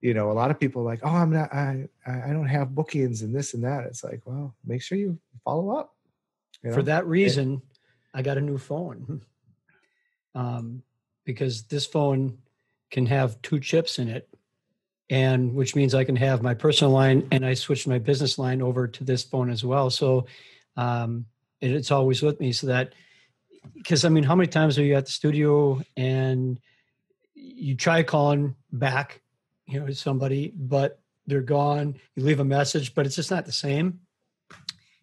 [0.00, 2.74] you know, a lot of people are like, oh, I'm not, I, I don't have
[2.74, 3.84] bookings and this and that.
[3.84, 5.94] It's like, well, make sure you follow up.
[6.62, 7.62] you For that reason,
[8.12, 9.22] I got a new phone.
[10.36, 10.82] Um,
[11.24, 12.38] because this phone
[12.90, 14.28] can have two chips in it,
[15.10, 18.62] and which means I can have my personal line and I switched my business line
[18.62, 19.90] over to this phone as well.
[19.90, 20.26] So
[20.76, 21.26] um,
[21.60, 22.94] it, it's always with me so that
[23.74, 26.58] because I mean, how many times are you at the studio and
[27.34, 29.20] you try calling back,
[29.66, 31.96] you know, somebody, but they're gone.
[32.14, 34.00] You leave a message, but it's just not the same.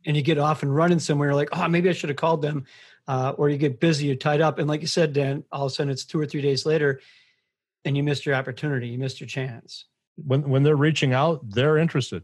[0.06, 2.66] And you get off and running somewhere, like, oh, maybe I should have called them.
[3.08, 4.60] Uh, or you get busy, you're tied up.
[4.60, 7.02] And like you said, Dan, all of a sudden it's two or three days later.
[7.86, 8.88] and you missed your opportunity.
[8.90, 9.86] You missed your chance.
[10.26, 12.24] When when they're reaching out, they're interested,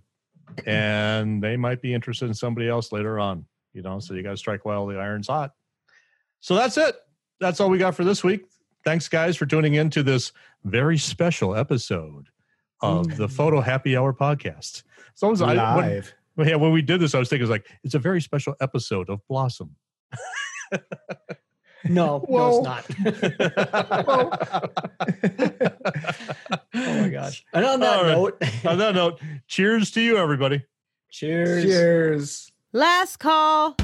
[0.66, 3.45] and they might be interested in somebody else later on.
[3.74, 5.52] You know, so you got to strike while the iron's hot.
[6.39, 6.95] So that's it.
[7.39, 8.45] That's all we got for this week.
[8.84, 10.32] Thanks, guys, for tuning in to this
[10.64, 12.28] very special episode
[12.82, 14.84] of the Photo Happy Hour podcast.
[15.14, 16.04] So I was, I, when,
[16.36, 18.22] well, yeah, when we did this, I was thinking, it was like, it's a very
[18.22, 19.76] special episode of Blossom.
[21.89, 22.62] No, Whoa.
[22.62, 23.18] no, it's not.
[26.28, 26.36] my
[27.22, 27.45] gosh.
[27.53, 28.11] And on that All right.
[28.15, 30.63] note, On that note, cheers to you, everybody.
[31.09, 31.63] cheers.
[31.63, 32.51] Cheers.
[32.74, 33.76] Last call.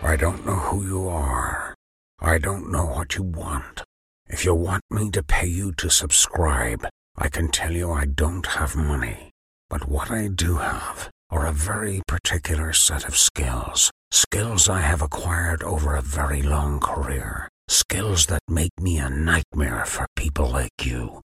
[0.00, 1.74] I don't know who you are.
[2.20, 3.82] I don't know what you want.
[4.26, 6.86] If you want me to pay you to subscribe,
[7.16, 9.32] I can tell you I don't have money.
[9.68, 13.90] But what I do have are a very particular set of skills.
[14.10, 17.48] Skills I have acquired over a very long career.
[17.68, 21.20] Skills that make me a nightmare for people like you.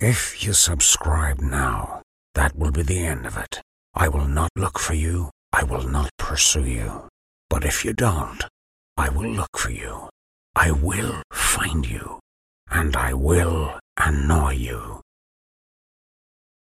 [0.00, 2.02] If you subscribe now,
[2.34, 3.62] that will be the end of it.
[3.94, 5.30] I will not look for you.
[5.52, 7.08] I will not pursue you.
[7.48, 8.42] But if you don't,
[8.96, 10.08] I will look for you.
[10.54, 12.18] I will find you.
[12.70, 15.00] And I will annoy you.